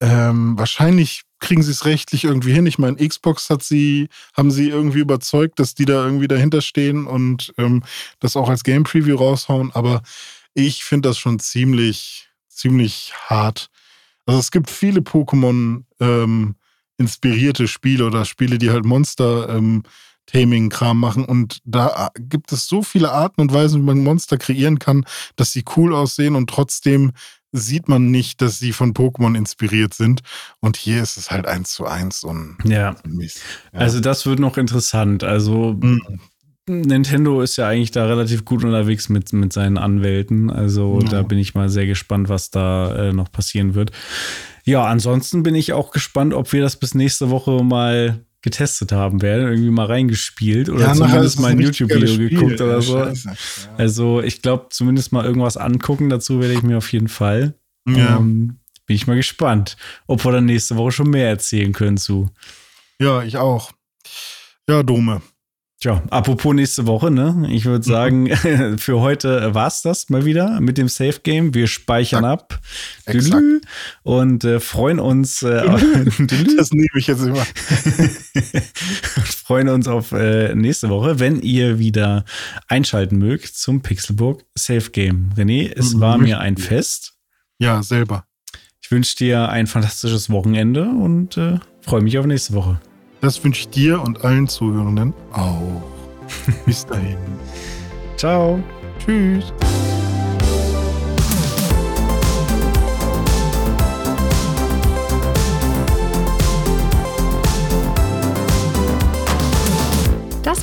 [0.00, 2.66] ähm, wahrscheinlich kriegen sie es rechtlich irgendwie hin.
[2.66, 7.06] Ich meine, Xbox hat sie, haben sie irgendwie überzeugt, dass die da irgendwie dahinter stehen
[7.06, 7.82] und ähm,
[8.20, 9.70] das auch als Game Preview raushauen.
[9.72, 10.02] Aber
[10.54, 13.68] ich finde das schon ziemlich, ziemlich hart.
[14.24, 16.56] Also es gibt viele Pokémon ähm,
[16.98, 19.82] inspirierte Spiele oder Spiele, die halt Monster ähm,
[20.26, 21.24] Taming-Kram machen.
[21.24, 25.04] Und da äh, gibt es so viele Arten und Weisen, wie man Monster kreieren kann,
[25.36, 27.12] dass sie cool aussehen und trotzdem
[27.52, 30.20] sieht man nicht, dass sie von Pokémon inspiriert sind.
[30.60, 32.96] Und hier ist es halt eins zu eins ein ja.
[33.06, 33.40] Mist.
[33.72, 33.80] Ja.
[33.80, 35.24] Also das wird noch interessant.
[35.24, 36.02] Also Mhm.
[36.68, 40.50] Nintendo ist ja eigentlich da relativ gut unterwegs mit, mit seinen Anwälten.
[40.50, 41.08] Also Ja.
[41.08, 43.92] da bin ich mal sehr gespannt, was da äh, noch passieren wird.
[44.64, 49.22] Ja, ansonsten bin ich auch gespannt, ob wir das bis nächste Woche mal getestet haben
[49.22, 52.98] werden, irgendwie mal reingespielt oder Ja, zumindest mal ein YouTube-Video geguckt oder so.
[52.98, 53.28] scheiße.
[53.28, 53.36] Ja.
[53.76, 57.54] Also ich glaube, zumindest mal irgendwas angucken dazu werde ich mir auf jeden Fall.
[57.88, 58.16] Ja.
[58.18, 59.76] Ähm, bin ich mal gespannt,
[60.06, 62.30] ob wir dann nächste Woche schon mehr erzählen können zu.
[63.00, 63.72] ja, ich auch.
[64.68, 65.22] Ja, Dome.
[65.78, 67.48] Tja, apropos nächste Woche, ne?
[67.50, 68.34] Ich würde sagen,
[68.78, 71.52] für heute war's das mal wieder mit dem Safe Game.
[71.52, 72.58] Wir speichern ab
[73.04, 73.44] Exakt.
[74.02, 75.66] Und äh, freuen uns äh.
[76.56, 77.44] Das nehme ich jetzt immer.
[79.44, 82.24] freuen uns auf äh, nächste Woche, wenn ihr wieder
[82.68, 85.30] einschalten mögt zum Pixelburg Safe Game.
[85.36, 86.00] René, es Mhm.
[86.00, 87.12] war mir ein Fest.
[87.58, 88.24] Ja, selber.
[88.80, 92.80] Ich wünsche dir ein fantastisches Wochenende und äh, freue mich auf nächste Woche.
[93.26, 95.82] Das wünsche ich dir und allen Zuhörenden auch.
[96.64, 97.18] Bis dahin.
[98.16, 98.62] Ciao.
[99.04, 99.52] Tschüss.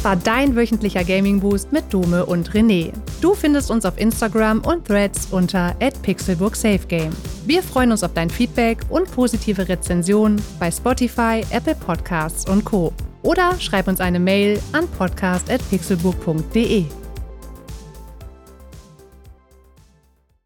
[0.03, 2.91] Das war dein wöchentlicher Gaming Boost mit Dome und René.
[3.21, 7.11] Du findest uns auf Instagram und Threads unter @pixelburgsafegame.
[7.45, 12.91] Wir freuen uns auf dein Feedback und positive Rezensionen bei Spotify, Apple Podcasts und Co.
[13.21, 16.83] Oder schreib uns eine Mail an podcast@pixelburg.de.